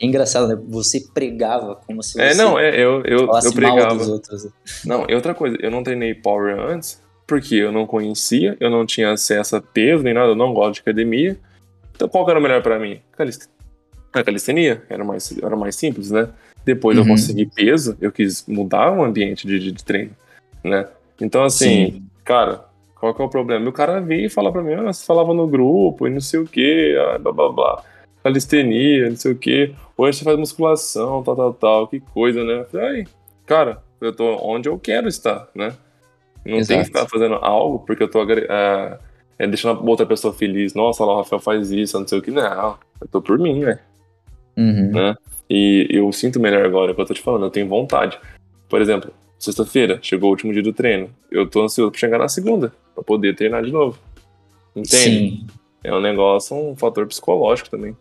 [0.00, 0.56] É engraçado, né?
[0.68, 2.40] Você pregava como se é, você.
[2.40, 3.96] É, não, é, eu, eu, eu pregava.
[3.96, 4.48] Dos outros.
[4.84, 8.86] Não, e outra coisa, eu não treinei power antes, porque eu não conhecia, eu não
[8.86, 11.36] tinha acesso a peso nem nada, eu não gosto de academia.
[11.94, 13.00] Então qual que era o melhor para mim?
[14.12, 16.28] A calistenia era mais, era mais simples, né?
[16.64, 17.04] Depois uhum.
[17.04, 20.12] eu consegui peso, eu quis mudar o ambiente de, de, de treino,
[20.64, 20.86] né?
[21.20, 22.02] Então assim, Sim.
[22.24, 22.64] cara,
[22.94, 23.68] qual que é o problema?
[23.68, 26.40] O cara veio e fala pra mim, ah, você falava no grupo e não sei
[26.40, 27.84] o que, ah, blá blá blá,
[28.22, 32.66] calistenia, não sei o que, hoje você faz musculação, tal, tal, tal, que coisa, né?
[32.88, 33.06] Aí,
[33.44, 35.72] cara, eu tô onde eu quero estar, né?
[36.46, 36.68] Não Exato.
[36.68, 38.98] tem que ficar fazendo algo porque eu tô uh,
[39.38, 40.74] é, deixando a outra pessoa feliz.
[40.74, 42.30] Nossa, lá o Rafael faz isso, não sei o que.
[42.30, 43.78] Não, eu tô por mim, velho.
[44.56, 44.90] Uhum.
[44.92, 45.16] Né?
[45.50, 48.18] E eu sinto melhor agora, é que eu tô te falando, eu tenho vontade.
[48.68, 51.10] Por exemplo, sexta-feira, chegou o último dia do treino.
[51.30, 53.98] Eu tô ansioso pra chegar na segunda, pra poder treinar de novo.
[54.74, 54.96] Entende?
[54.96, 55.46] Sim.
[55.84, 57.96] É um negócio, um fator psicológico também.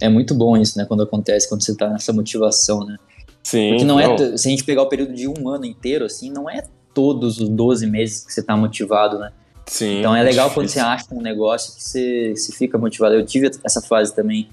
[0.00, 0.84] É muito bom isso, né?
[0.84, 2.96] Quando acontece, quando você tá nessa motivação, né?
[3.42, 3.70] Sim.
[3.70, 4.14] Porque não, é não.
[4.14, 4.36] é.
[4.36, 6.62] Se a gente pegar o período de um ano inteiro, assim, não é
[6.96, 9.30] todos os 12 meses que você tá motivado, né?
[9.66, 9.98] Sim.
[9.98, 13.14] Então é legal quando você acha um negócio que você, você fica motivado.
[13.14, 14.48] Eu tive essa fase também.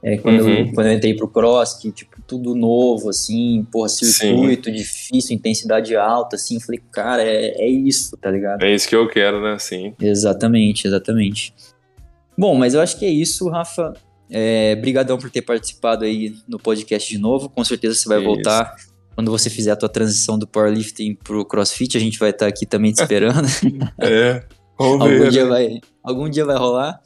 [0.00, 0.48] É, quando, uhum.
[0.48, 4.76] eu, quando eu entrei pro cross, que, tipo, tudo novo, assim, porra, circuito Sim.
[4.76, 8.62] difícil, intensidade alta, assim, eu falei, cara, é, é isso, tá ligado?
[8.62, 9.92] É isso que eu quero, né, sim.
[10.00, 11.52] Exatamente, exatamente.
[12.38, 13.92] Bom, mas eu acho que é isso, Rafa.
[14.30, 17.48] É, brigadão por ter participado aí no podcast de novo.
[17.48, 18.26] Com certeza você vai isso.
[18.26, 18.76] voltar
[19.18, 22.48] quando você fizer a tua transição do powerlifting pro crossfit, a gente vai estar tá
[22.48, 23.48] aqui também te esperando.
[24.00, 24.44] é.
[24.78, 25.50] Vamos algum ver, dia né?
[25.50, 27.00] vai, algum dia vai rolar.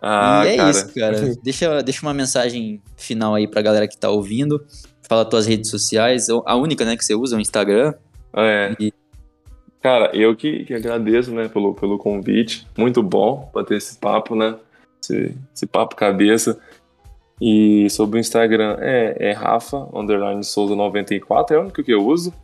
[0.00, 0.70] Ah, e é cara.
[0.70, 1.34] isso, cara.
[1.44, 4.64] Deixa, deixa uma mensagem final aí pra galera que tá ouvindo.
[5.06, 6.28] Fala tuas redes sociais.
[6.30, 7.92] A única, né, que você usa é o Instagram.
[8.34, 8.74] É.
[8.80, 8.90] E...
[9.82, 12.66] Cara, eu que, que agradeço, né, pelo, pelo convite.
[12.74, 14.56] Muito bom pra ter esse papo, né?
[15.02, 16.58] Esse, esse papo cabeça.
[17.40, 22.34] E sobre o Instagram é, é Rafa, underline Souza94, é o único que eu uso.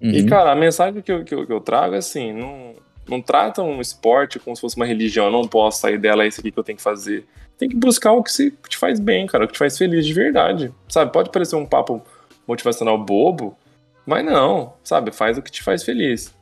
[0.00, 0.10] Uhum.
[0.10, 2.74] E, cara, a mensagem que eu, que eu, que eu trago é assim, não,
[3.08, 5.26] Não trata um esporte como se fosse uma religião.
[5.26, 7.24] Eu não posso sair dela, é isso aqui que eu tenho que fazer.
[7.56, 10.12] Tem que buscar o que te faz bem, cara, o que te faz feliz de
[10.12, 10.72] verdade.
[10.88, 11.12] Sabe?
[11.12, 12.02] Pode parecer um papo
[12.46, 13.56] motivacional bobo,
[14.04, 15.12] mas não, sabe?
[15.12, 16.34] Faz o que te faz feliz.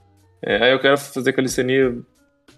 [0.43, 1.97] É, aí eu quero fazer calistenia,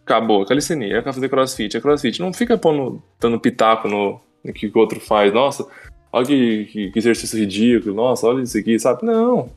[0.04, 0.96] acabou, calistenia.
[0.96, 2.20] Eu quero fazer crossfit, é crossfit.
[2.20, 5.32] Não fica pondo, dando pitaco no, no que o outro faz.
[5.32, 5.66] Nossa,
[6.12, 9.04] olha que, que, que exercício ridículo, nossa, olha isso aqui, sabe?
[9.04, 9.50] Não.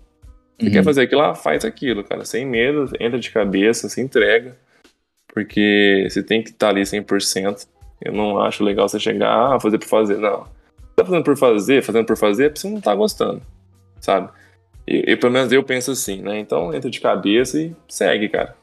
[0.57, 0.71] Você uhum.
[0.71, 2.23] quer fazer aquilo lá, faz aquilo, cara.
[2.23, 4.55] Sem medo, entra de cabeça, se entrega.
[5.27, 7.67] Porque você tem que estar tá ali 100%.
[8.01, 10.17] Eu não acho legal você chegar, ah, fazer por fazer.
[10.17, 10.45] Não.
[10.95, 13.41] Tá fazendo por fazer, fazendo por fazer, é porque você não tá gostando,
[13.99, 14.29] sabe?
[14.87, 16.39] E, pelo menos eu penso assim, né?
[16.39, 18.55] Então entra de cabeça e segue, cara.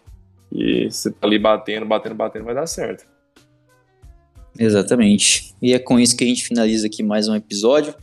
[0.51, 3.05] E você tá ali batendo, batendo, batendo, vai dar certo.
[4.59, 5.55] Exatamente.
[5.61, 7.95] E é com isso que a gente finaliza aqui mais um episódio.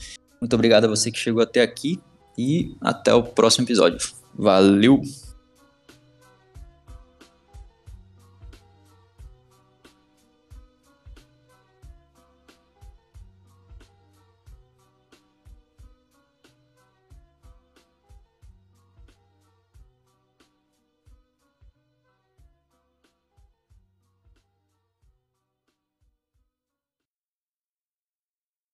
[0.41, 1.99] Muito obrigado a você que chegou até aqui
[2.37, 3.99] e até o próximo episódio.
[4.33, 5.01] Valeu!